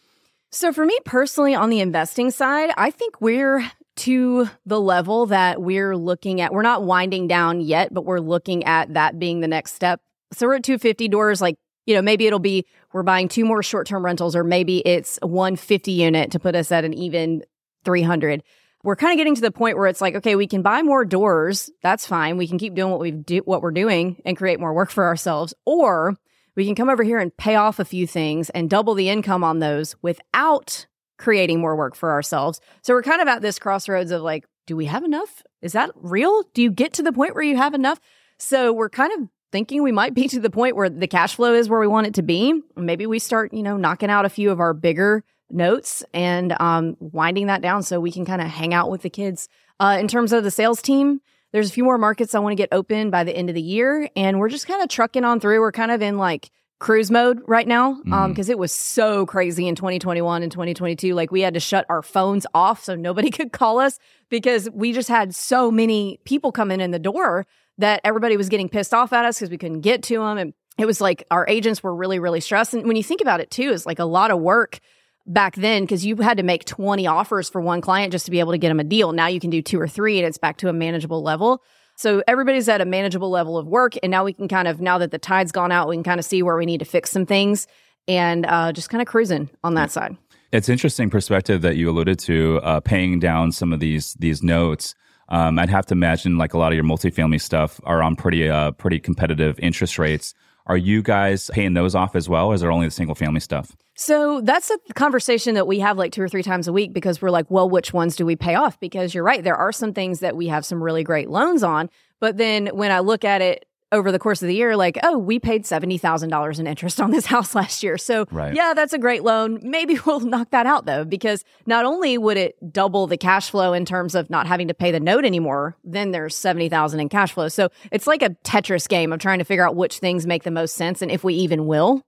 So, 0.51 0.73
for 0.73 0.87
me 0.87 0.97
personally, 1.05 1.55
on 1.55 1.71
the 1.71 1.81
investing 1.81 2.31
side, 2.31 2.71
I 2.77 2.91
think 2.91 3.21
we're 3.21 3.69
to 3.97 4.49
the 4.67 4.81
level 4.81 5.27
that 5.27 5.61
we're 5.61 5.97
looking 5.97 6.41
at. 6.41 6.53
We're 6.53 6.63
not 6.63 6.83
winding 6.83 7.29
down 7.29 7.61
yet, 7.61 7.93
but 7.93 8.05
we're 8.05 8.21
looking 8.21 8.65
at 8.65 8.95
that 8.95 9.19
being 9.19 9.41
the 9.41 9.49
next 9.49 9.75
step. 9.75 10.01
So 10.33 10.47
we're 10.47 10.57
at 10.57 10.65
250 10.65 11.09
doors. 11.09 11.41
Like, 11.41 11.57
you 11.87 11.95
know, 11.95 12.03
maybe 12.03 12.27
it'll 12.27 12.39
be 12.39 12.67
we're 12.93 13.03
buying 13.03 13.29
two 13.29 13.45
more 13.45 13.63
short 13.63 13.87
term 13.87 14.05
rentals, 14.05 14.35
or 14.35 14.45
maybe 14.45 14.79
it's 14.79 15.19
150 15.23 15.93
unit 15.93 16.33
to 16.33 16.39
put 16.39 16.55
us 16.55 16.73
at 16.73 16.85
an 16.85 16.95
even 16.95 17.43
300. 17.85 18.43
We're 18.83 18.97
kind 18.97 19.13
of 19.13 19.17
getting 19.17 19.35
to 19.35 19.41
the 19.41 19.51
point 19.51 19.79
where 19.79 19.87
it's 19.87 20.01
like, 20.01 20.15
okay, 20.17 20.37
we 20.37 20.47
can 20.47 20.61
buy 20.61 20.83
more 20.83 21.05
doors. 21.05 21.71
That's 21.83 22.07
fine. 22.07 22.37
We 22.37 22.47
can 22.47 22.59
keep 22.59 22.75
doing 22.75 22.91
what 22.91 23.01
we 23.01 23.13
do, 23.13 23.39
what 23.39 23.63
we're 23.63 23.71
doing, 23.71 24.21
and 24.27 24.37
create 24.37 24.61
more 24.61 24.75
work 24.75 24.91
for 24.91 25.07
ourselves. 25.07 25.55
Or 25.65 26.17
we 26.55 26.67
can 26.67 26.75
come 26.75 26.91
over 26.91 27.03
here 27.03 27.19
and 27.19 27.35
pay 27.37 27.57
off 27.57 27.79
a 27.79 27.85
few 27.85 28.07
things 28.07 28.51
and 28.51 28.69
double 28.69 28.95
the 28.95 29.09
income 29.09 29.43
on 29.43 29.59
those 29.59 29.97
without 30.03 30.87
creating 31.25 31.59
more 31.59 31.75
work 31.75 31.97
for 31.97 32.13
ourselves. 32.13 32.61
So 32.83 32.93
we're 32.93 33.03
kind 33.03 33.23
of 33.23 33.29
at 33.29 33.41
this 33.41 33.59
crossroads 33.59 34.11
of 34.11 34.21
like, 34.21 34.45
do 34.67 34.77
we 34.77 34.85
have 34.85 35.05
enough? 35.05 35.43
Is 35.63 35.73
that 35.73 35.91
real? 35.97 36.43
Do 36.53 36.63
you 36.63 36.71
get 36.71 36.93
to 36.95 37.03
the 37.03 37.13
point 37.13 37.35
where 37.35 37.43
you 37.43 37.57
have 37.57 37.73
enough? 37.73 37.99
So 38.39 38.75
we're 38.75 38.91
kind 38.91 39.11
of 39.15 39.29
thinking 39.51 39.83
we 39.83 39.91
might 39.91 40.13
be 40.13 40.29
to 40.29 40.39
the 40.39 40.51
point 40.51 40.77
where 40.77 40.91
the 40.91 41.07
cash 41.07 41.35
flow 41.35 41.55
is 41.55 41.69
where 41.69 41.81
we 41.81 41.87
want 41.87 42.07
it 42.07 42.15
to 42.15 42.23
be. 42.23 42.61
Maybe 42.77 43.07
we 43.07 43.19
start, 43.19 43.55
you 43.55 43.63
know, 43.63 43.79
knocking 43.79 44.11
out 44.11 44.27
a 44.27 44.29
few 44.29 44.51
of 44.51 44.61
our 44.61 44.75
bigger 44.75 45.25
notes 45.51 46.05
and 46.13 46.55
um, 46.61 46.97
winding 47.01 47.47
that 47.47 47.63
down 47.63 47.83
so 47.83 48.01
we 48.01 48.13
can 48.13 48.27
kind 48.27 48.43
of 48.43 48.49
hang 48.49 48.75
out 48.75 48.91
with 48.91 49.01
the 49.01 49.11
kids. 49.11 49.49
Uh, 49.81 49.97
in 49.99 50.09
terms 50.09 50.33
of 50.33 50.45
the 50.45 50.51
sales 50.51 50.83
team, 50.83 51.21
there's 51.53 51.71
a 51.71 51.73
few 51.73 51.85
more 51.85 51.99
markets 51.99 52.35
I 52.35 52.41
want 52.41 52.53
to 52.53 52.63
get 52.63 52.69
open 52.73 53.11
by 53.11 53.25
the 53.25 53.35
end 53.35 53.49
of 53.49 53.55
the 53.55 53.63
year, 53.63 54.11
and 54.15 54.39
we're 54.39 54.49
just 54.49 54.67
kind 54.67 54.83
of 54.83 54.89
trucking 54.89 55.25
on 55.25 55.41
through. 55.41 55.61
We're 55.61 55.73
kind 55.73 55.91
of 55.91 56.03
in 56.03 56.19
like 56.19 56.51
cruise 56.85 57.11
mode 57.11 57.41
right 57.47 57.67
now 57.67 57.99
um 58.13 58.31
because 58.31 58.49
mm. 58.49 58.51
it 58.51 58.59
was 58.59 58.71
so 58.71 59.25
crazy 59.25 59.67
in 59.67 59.75
2021 59.75 60.43
and 60.43 60.53
2022 60.53 61.15
like 61.15 61.33
we 61.33 61.41
had 61.41 61.55
to 61.55 61.61
shut 61.61 61.87
our 61.89 62.03
phones 62.03 62.47
off 62.53 62.85
so 62.85 62.95
nobody 62.95 63.31
could 63.39 63.53
call 63.53 63.79
us 63.79 63.99
because 64.29 64.69
we 64.71 64.93
just 64.93 65.09
had 65.09 65.35
so 65.35 65.71
many 65.71 66.21
people 66.27 66.53
coming 66.53 66.83
in 66.83 66.91
the 66.91 66.99
door 66.99 67.47
that 67.79 68.03
everybody 68.05 68.37
was 68.37 68.51
getting 68.51 68.69
pissed 68.69 68.93
off 68.93 69.15
at 69.15 69.25
us 69.25 69.39
because 69.39 69.49
we 69.49 69.57
couldn't 69.57 69.81
get 69.81 70.03
to 70.03 70.19
them 70.19 70.37
and 70.37 70.53
it 70.77 70.85
was 70.85 71.01
like 71.01 71.25
our 71.31 71.47
agents 71.49 71.83
were 71.83 71.95
really 71.95 72.19
really 72.19 72.41
stressed. 72.41 72.75
And 72.75 72.87
when 72.87 72.97
you 72.97 73.03
think 73.03 73.23
about 73.23 73.41
it 73.41 73.51
too 73.51 73.71
it's 73.73 73.87
like 73.87 73.99
a 73.99 74.05
lot 74.05 74.31
of 74.31 74.39
work 74.39 74.79
back 75.27 75.55
then 75.55 75.85
because 75.85 76.05
you 76.05 76.17
had 76.17 76.37
to 76.37 76.43
make 76.43 76.67
20 76.67 77.07
offers 77.07 77.49
for 77.49 77.63
one 77.63 77.81
client 77.81 78.13
just 78.13 78.27
to 78.27 78.31
be 78.31 78.41
able 78.41 78.53
to 78.53 78.59
get 78.59 78.69
them 78.69 78.79
a 78.79 78.85
deal. 78.85 79.13
Now 79.13 79.29
you 79.29 79.41
can 79.41 79.49
do 79.49 79.63
two 79.63 79.81
or 79.81 79.89
three 79.89 80.19
and 80.19 80.27
it's 80.27 80.37
back 80.37 80.59
to 80.59 80.69
a 80.69 80.73
manageable 80.75 81.23
level 81.23 81.63
so 81.97 82.23
everybody's 82.27 82.69
at 82.69 82.81
a 82.81 82.85
manageable 82.85 83.31
level 83.31 83.57
of 83.57 83.67
work. 83.67 83.95
And 84.03 84.11
now 84.11 84.25
we 84.25 84.33
can 84.33 84.49
kind 84.49 84.69
of, 84.69 84.81
now 84.81 84.99
that 84.99 85.11
the 85.11 85.19
tide's 85.19 85.53
gone 85.53 85.73
out, 85.73 85.89
we 85.89 85.97
can 85.97 86.05
kind 86.05 86.19
of 86.19 86.25
see 86.25 86.43
where 86.43 86.57
we 86.57 86.67
need 86.67 86.79
to 86.79 86.85
fix 86.85 87.11
some 87.11 87.27
things 87.27 87.67
and 88.09 88.47
uh, 88.47 88.73
just 88.73 88.91
kind 88.91 89.01
of 89.01 89.09
cruising 89.09 89.49
on 89.63 89.75
that 89.75 89.91
side. 89.91 90.17
It's 90.53 90.69
interesting 90.69 91.11
perspective 91.11 91.63
that 91.63 91.77
you 91.77 91.91
alluded 91.91 92.19
to, 92.21 92.61
uh, 92.63 92.81
paying 92.81 93.19
down 93.19 93.51
some 93.51 93.73
of 93.73 93.81
these 93.81 94.15
these 94.15 94.43
notes. 94.43 94.95
Um, 95.29 95.59
I'd 95.59 95.71
have 95.71 95.87
to 95.87 95.95
imagine 95.95 96.39
like 96.39 96.55
a 96.55 96.59
lot 96.59 96.71
of 96.71 96.77
your 96.77 96.85
multifamily 96.85 97.41
stuff 97.41 97.81
are 97.85 98.03
on 98.03 98.15
pretty 98.15 98.49
uh, 98.49 98.71
pretty 98.73 99.01
competitive 99.01 99.59
interest 99.59 99.99
rates. 99.99 100.35
Are 100.67 100.77
you 100.77 101.03
guys 101.03 101.51
paying 101.53 101.75
those 101.75 101.95
off 101.95 102.15
as 102.15 102.29
well? 102.29 102.49
Or 102.49 102.55
is 102.55 102.61
there 102.61 102.71
only 102.71 102.87
the 102.87 102.93
single 102.93 103.15
family 103.15 103.41
stuff? 103.41 103.75
So 103.95 104.41
that's 104.41 104.71
a 104.71 104.79
conversation 104.95 105.55
that 105.55 105.67
we 105.67 105.81
have 105.81 105.97
like 105.97 106.13
two 106.13 106.23
or 106.23 106.29
three 106.29 106.43
times 106.43 106.67
a 106.67 106.73
week 106.73 106.93
because 106.93 107.23
we're 107.23 107.31
like, 107.31 107.51
well, 107.51 107.69
which 107.69 107.93
ones 107.93 108.17
do 108.17 108.27
we 108.27 108.37
pay 108.37 108.55
off? 108.55 108.79
Because 108.81 109.15
you're 109.15 109.25
right, 109.25 109.43
there 109.43 109.57
are 109.57 109.73
some 109.73 109.93
things 109.93 110.21
that 110.21 110.37
we 110.37 110.49
have 110.49 110.65
some 110.65 110.83
really 110.83 111.05
great 111.05 111.31
loans 111.31 111.63
on. 111.63 111.89
But 112.21 112.37
then 112.37 112.69
when 112.69 112.91
I 112.91 113.01
look 113.01 113.25
at 113.25 113.41
it 113.41 113.67
over 113.93 114.11
the 114.11 114.19
course 114.19 114.43
of 114.43 114.49
the 114.49 114.55
year, 114.57 114.77
like, 114.77 114.99
oh, 115.05 115.17
we 115.17 115.39
paid 115.39 115.63
$70,000 115.63 116.59
in 116.59 116.67
interest 116.67 117.01
on 117.01 117.13
this 117.13 117.27
house 117.35 117.55
last 117.55 117.85
year. 117.85 117.97
So, 117.97 118.27
right. 118.33 118.53
yeah, 118.53 118.75
that's 118.75 118.93
a 118.93 118.99
great 118.99 119.23
loan. 119.23 119.61
Maybe 119.63 119.97
we'll 120.07 120.21
knock 120.21 120.51
that 120.51 120.67
out 120.67 120.87
though, 120.87 121.05
because 121.05 121.45
not 121.67 121.85
only 121.85 122.19
would 122.19 122.37
it 122.37 122.57
double 122.73 123.07
the 123.07 123.17
cash 123.17 123.51
flow 123.51 123.73
in 123.73 123.85
terms 123.85 124.17
of 124.17 124.29
not 124.29 124.49
having 124.49 124.69
to 124.69 124.75
pay 124.75 124.91
the 124.91 124.99
note 124.99 125.25
anymore, 125.25 125.77
then 125.85 126.11
there's 126.11 126.35
70,000 126.35 126.99
in 126.99 127.09
cash 127.09 127.33
flow. 127.33 127.47
So 127.47 127.69
it's 127.93 128.09
like 128.09 128.23
a 128.23 128.31
Tetris 128.45 128.89
game 128.89 129.13
of 129.13 129.21
trying 129.21 129.39
to 129.39 129.45
figure 129.45 129.65
out 129.65 129.77
which 129.77 129.99
things 129.99 130.27
make 130.27 130.43
the 130.43 130.51
most 130.51 130.75
sense 130.75 131.01
and 131.01 131.13
if 131.13 131.23
we 131.23 131.35
even 131.35 131.67
will. 131.67 132.05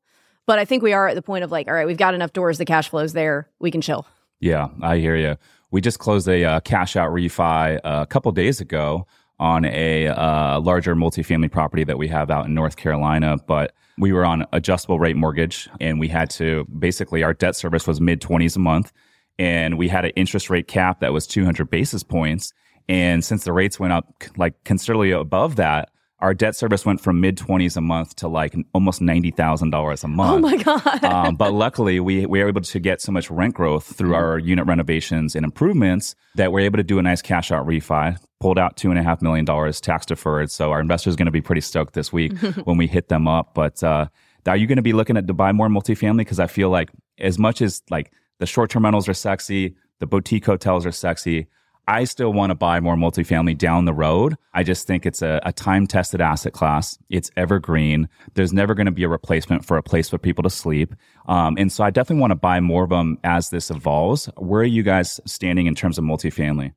But 0.47 0.59
I 0.59 0.65
think 0.65 0.83
we 0.83 0.93
are 0.93 1.09
at 1.09 1.15
the 1.15 1.23
point 1.23 1.45
of 1.45 1.51
like, 1.51 1.69
all 1.69 1.75
right, 1.75 1.87
we've 1.87 1.97
got 1.97 2.15
enough 2.15 2.33
doors, 2.33 2.59
the 2.59 2.65
cash 2.65 2.89
flow's 2.89 3.13
there, 3.13 3.49
we 3.59 3.71
can 3.71 3.81
chill. 3.81 4.07
Yeah, 4.41 4.69
I 4.83 4.99
hear 4.99 5.17
you. 5.17 5.37
We 5.71 5.81
just 5.81 5.99
closed 5.99 6.29
a 6.29 6.45
uh, 6.45 6.61
cash 6.61 6.97
out 6.97 7.11
refi 7.11 7.77
uh, 7.79 7.81
a 8.03 8.07
couple 8.07 8.31
days 8.33 8.61
ago 8.61 9.07
on 9.39 9.65
a 9.65 10.09
uh, 10.09 10.61
larger 10.61 10.95
multifamily 10.95 11.51
property 11.51 11.85
that 11.85 11.99
we 11.99 12.09
have 12.09 12.31
out 12.31 12.47
in 12.47 12.55
North 12.55 12.77
Carolina, 12.77 13.37
but 13.47 13.75
we 13.99 14.13
were 14.13 14.25
on 14.25 14.47
adjustable 14.53 14.99
rate 14.99 15.17
mortgage 15.17 15.69
and 15.81 15.99
we 15.99 16.09
had 16.09 16.31
to 16.31 16.65
basically 16.79 17.23
our 17.23 17.35
debt 17.35 17.57
service 17.57 17.87
was 17.87 18.01
mid 18.01 18.21
20s 18.21 18.57
a 18.57 18.59
month 18.59 18.93
and 19.39 19.79
we 19.79 19.89
had 19.89 20.05
an 20.05 20.13
interest 20.17 20.51
rate 20.51 20.69
cap 20.69 21.01
that 21.01 21.13
was 21.13 21.27
200 21.27 21.69
basis 21.71 22.03
points 22.03 22.53
and 22.89 23.25
since 23.25 23.45
the 23.45 23.53
rates 23.53 23.81
went 23.81 23.93
up 23.93 24.23
like 24.37 24.63
considerably 24.65 25.11
above 25.11 25.57
that 25.57 25.91
our 26.21 26.33
debt 26.33 26.57
service 26.57 26.87
went 26.87 27.01
from 27.01 27.21
mid 27.21 27.37
20s 27.37 27.77
a 27.77 27.81
month 27.81 28.17
to 28.17 28.29
like 28.29 28.55
almost 28.73 29.01
$90,000 29.01 30.05
a 30.05 30.09
month. 30.09 30.31
Oh 30.37 30.39
my 30.39 30.57
God. 30.57 31.05
um, 31.05 31.37
but 31.37 31.53
luckily, 31.53 32.01
we, 32.01 32.25
we 32.25 32.43
were 32.43 32.49
able 32.49 32.63
to 32.63 32.79
get 32.79 33.01
so 33.03 33.13
much 33.13 33.31
rent 33.31 33.55
growth 33.55 33.85
through 33.85 34.11
mm-hmm. 34.11 34.25
our 34.25 34.39
unit 34.39 34.67
renovations 34.67 35.37
and 35.37 35.45
improvements 35.45 36.15
that 36.35 36.53
we're 36.53 36.61
able 36.61 36.79
to 36.79 36.83
do 36.83 36.99
a 36.99 37.03
nice 37.03 37.21
cash 37.21 37.53
out 37.53 37.67
refi. 37.67 38.19
Pulled 38.41 38.59
out 38.59 38.77
$2.5 38.77 39.23
million 39.23 39.73
tax 39.73 40.07
deferred. 40.07 40.51
So 40.51 40.71
our 40.71 40.81
investors 40.81 41.15
are 41.15 41.17
going 41.17 41.27
to 41.27 41.33
be 41.33 41.41
pretty 41.41 41.63
stoked 41.63 41.95
this 41.95 42.13
week 42.13 42.37
when 42.65 42.77
we 42.77 42.87
hit 42.87 43.09
them 43.09 43.29
up. 43.29 43.55
But 43.55 43.83
uh, 43.83 44.09
are 44.47 44.57
you 44.57 44.67
going 44.67 44.77
to 44.77 44.83
be 44.83 44.93
looking 44.93 45.17
at 45.17 45.27
to 45.27 45.35
buy 45.35 45.53
more 45.53 45.69
multifamily? 45.69 46.19
Because 46.19 46.41
I 46.41 46.47
feel 46.47 46.71
like 46.71 46.91
as 47.19 47.39
much 47.39 47.61
as 47.61 47.83
like 47.91 48.13
the 48.39 48.47
short 48.47 48.71
term 48.71 48.85
rentals 48.85 49.09
are 49.09 49.15
sexy, 49.15 49.77
the 50.01 50.07
boutique 50.07 50.47
hotels 50.47 50.87
are 50.87 50.93
sexy. 50.93 51.49
I 51.89 52.05
still 52.05 52.33
want 52.33 52.51
to 52.51 52.55
buy 52.55 52.81
more 52.81 52.97
multifamily 52.97 53.57
down 53.57 53.85
the 53.85 53.95
road. 53.95 54.37
I 54.55 54.65
just 54.65 54.87
think 54.87 55.07
it's 55.07 55.23
a, 55.23 55.41
a 55.45 55.53
time 55.53 55.87
tested 55.87 56.21
asset 56.21 56.53
class. 56.53 56.99
It's 57.11 57.31
evergreen. 57.37 58.09
There's 58.35 58.53
never 58.53 58.75
going 58.75 58.87
to 58.87 58.93
be 58.93 59.05
a 59.05 59.09
replacement 59.09 59.65
for 59.65 59.77
a 59.77 59.83
place 59.83 60.09
for 60.09 60.19
people 60.19 60.43
to 60.43 60.51
sleep. 60.51 60.95
Um, 61.29 61.57
and 61.57 61.71
so 61.71 61.85
I 61.85 61.91
definitely 61.91 62.21
want 62.21 62.33
to 62.33 62.37
buy 62.37 62.59
more 62.61 62.85
of 62.85 62.91
them 62.91 63.19
as 63.23 63.51
this 63.51 63.71
evolves. 63.71 64.29
Where 64.37 64.63
are 64.63 64.65
you 64.65 64.83
guys 64.83 65.21
standing 65.27 65.67
in 65.67 65.75
terms 65.75 65.97
of 65.97 66.05
multifamily? 66.05 66.73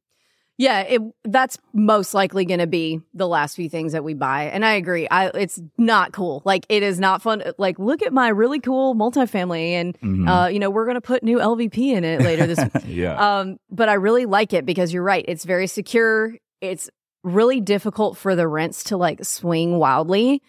Yeah, 0.59 0.81
it, 0.81 1.01
that's 1.23 1.57
most 1.71 2.13
likely 2.13 2.43
going 2.43 2.59
to 2.59 2.67
be 2.67 2.99
the 3.13 3.29
last 3.29 3.55
few 3.55 3.69
things 3.69 3.93
that 3.93 4.03
we 4.03 4.13
buy. 4.13 4.43
And 4.43 4.65
I 4.65 4.73
agree. 4.73 5.07
I, 5.07 5.27
it's 5.27 5.57
not 5.77 6.11
cool. 6.11 6.41
Like, 6.43 6.65
it 6.67 6.83
is 6.83 6.99
not 6.99 7.21
fun. 7.21 7.41
Like, 7.57 7.79
look 7.79 8.03
at 8.03 8.11
my 8.11 8.27
really 8.27 8.59
cool 8.59 8.93
multifamily. 8.93 9.71
And, 9.71 9.97
mm-hmm. 10.01 10.27
uh, 10.27 10.47
you 10.47 10.59
know, 10.59 10.69
we're 10.69 10.83
going 10.83 10.95
to 10.95 11.01
put 11.01 11.23
new 11.23 11.37
LVP 11.37 11.77
in 11.77 12.03
it 12.03 12.19
later 12.19 12.45
this 12.45 12.59
yeah. 12.85 13.39
Um, 13.39 13.57
but 13.71 13.87
I 13.87 13.93
really 13.93 14.25
like 14.25 14.51
it 14.51 14.65
because 14.65 14.93
you're 14.93 15.01
right. 15.01 15.23
It's 15.29 15.45
very 15.45 15.65
secure. 15.65 16.35
It's 16.59 16.89
really 17.23 17.61
difficult 17.61 18.17
for 18.17 18.35
the 18.35 18.45
rents 18.45 18.83
to 18.85 18.97
like 18.97 19.23
swing 19.23 19.77
wildly. 19.77 20.43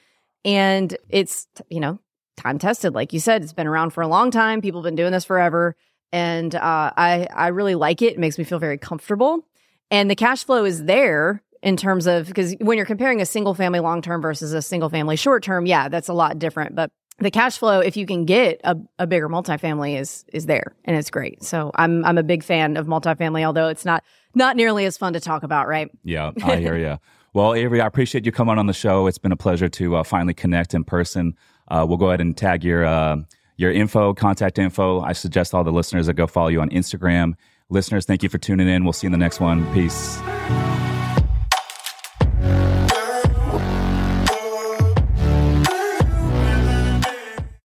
And 0.44 0.96
it's, 1.08 1.46
you 1.68 1.78
know, 1.78 2.00
time 2.36 2.58
tested. 2.58 2.94
Like 2.94 3.12
you 3.12 3.20
said, 3.20 3.44
it's 3.44 3.52
been 3.52 3.68
around 3.68 3.90
for 3.90 4.02
a 4.02 4.08
long 4.08 4.32
time. 4.32 4.60
People 4.60 4.80
have 4.80 4.88
been 4.88 4.96
doing 4.96 5.12
this 5.12 5.24
forever. 5.24 5.76
And 6.12 6.52
uh, 6.52 6.90
I, 6.96 7.28
I 7.32 7.48
really 7.48 7.76
like 7.76 8.02
it. 8.02 8.14
It 8.14 8.18
makes 8.18 8.38
me 8.38 8.42
feel 8.42 8.58
very 8.58 8.76
comfortable. 8.76 9.46
And 9.90 10.10
the 10.10 10.16
cash 10.16 10.44
flow 10.44 10.64
is 10.64 10.84
there 10.84 11.42
in 11.62 11.76
terms 11.76 12.06
of 12.06 12.26
because 12.26 12.54
when 12.60 12.76
you're 12.76 12.86
comparing 12.86 13.20
a 13.20 13.26
single 13.26 13.54
family 13.54 13.80
long 13.80 14.02
term 14.02 14.22
versus 14.22 14.52
a 14.52 14.62
single 14.62 14.88
family 14.88 15.16
short 15.16 15.42
term, 15.42 15.66
yeah, 15.66 15.88
that's 15.88 16.08
a 16.08 16.12
lot 16.12 16.38
different. 16.38 16.74
But 16.74 16.90
the 17.18 17.30
cash 17.30 17.58
flow, 17.58 17.80
if 17.80 17.96
you 17.96 18.06
can 18.06 18.24
get 18.24 18.60
a, 18.64 18.76
a 18.98 19.06
bigger 19.06 19.28
multifamily, 19.28 19.98
is 19.98 20.24
is 20.32 20.46
there 20.46 20.74
and 20.84 20.96
it's 20.96 21.10
great. 21.10 21.42
So 21.42 21.70
I'm 21.74 22.04
I'm 22.04 22.18
a 22.18 22.22
big 22.22 22.42
fan 22.42 22.76
of 22.76 22.86
multifamily, 22.86 23.44
although 23.44 23.68
it's 23.68 23.84
not 23.84 24.04
not 24.34 24.56
nearly 24.56 24.84
as 24.86 24.96
fun 24.96 25.12
to 25.12 25.20
talk 25.20 25.42
about, 25.42 25.68
right? 25.68 25.90
Yeah, 26.02 26.30
I 26.42 26.56
hear 26.56 26.76
you. 26.76 26.98
Well, 27.32 27.54
Avery, 27.54 27.80
I 27.80 27.86
appreciate 27.86 28.26
you 28.26 28.32
coming 28.32 28.58
on 28.58 28.66
the 28.66 28.72
show. 28.72 29.06
It's 29.06 29.18
been 29.18 29.30
a 29.30 29.36
pleasure 29.36 29.68
to 29.68 29.96
uh, 29.96 30.02
finally 30.02 30.34
connect 30.34 30.74
in 30.74 30.82
person. 30.82 31.36
Uh, 31.68 31.84
we'll 31.86 31.98
go 31.98 32.08
ahead 32.08 32.20
and 32.20 32.36
tag 32.36 32.64
your 32.64 32.84
uh, 32.84 33.18
your 33.56 33.70
info, 33.70 34.14
contact 34.14 34.58
info. 34.58 35.00
I 35.00 35.12
suggest 35.12 35.54
all 35.54 35.62
the 35.62 35.72
listeners 35.72 36.06
that 36.06 36.14
go 36.14 36.26
follow 36.26 36.48
you 36.48 36.60
on 36.60 36.70
Instagram 36.70 37.34
Listeners, 37.70 38.04
thank 38.04 38.22
you 38.22 38.28
for 38.28 38.38
tuning 38.38 38.68
in. 38.68 38.84
We'll 38.84 38.92
see 38.92 39.06
you 39.06 39.08
in 39.08 39.12
the 39.12 39.18
next 39.18 39.40
one. 39.40 39.72
Peace. 39.72 40.20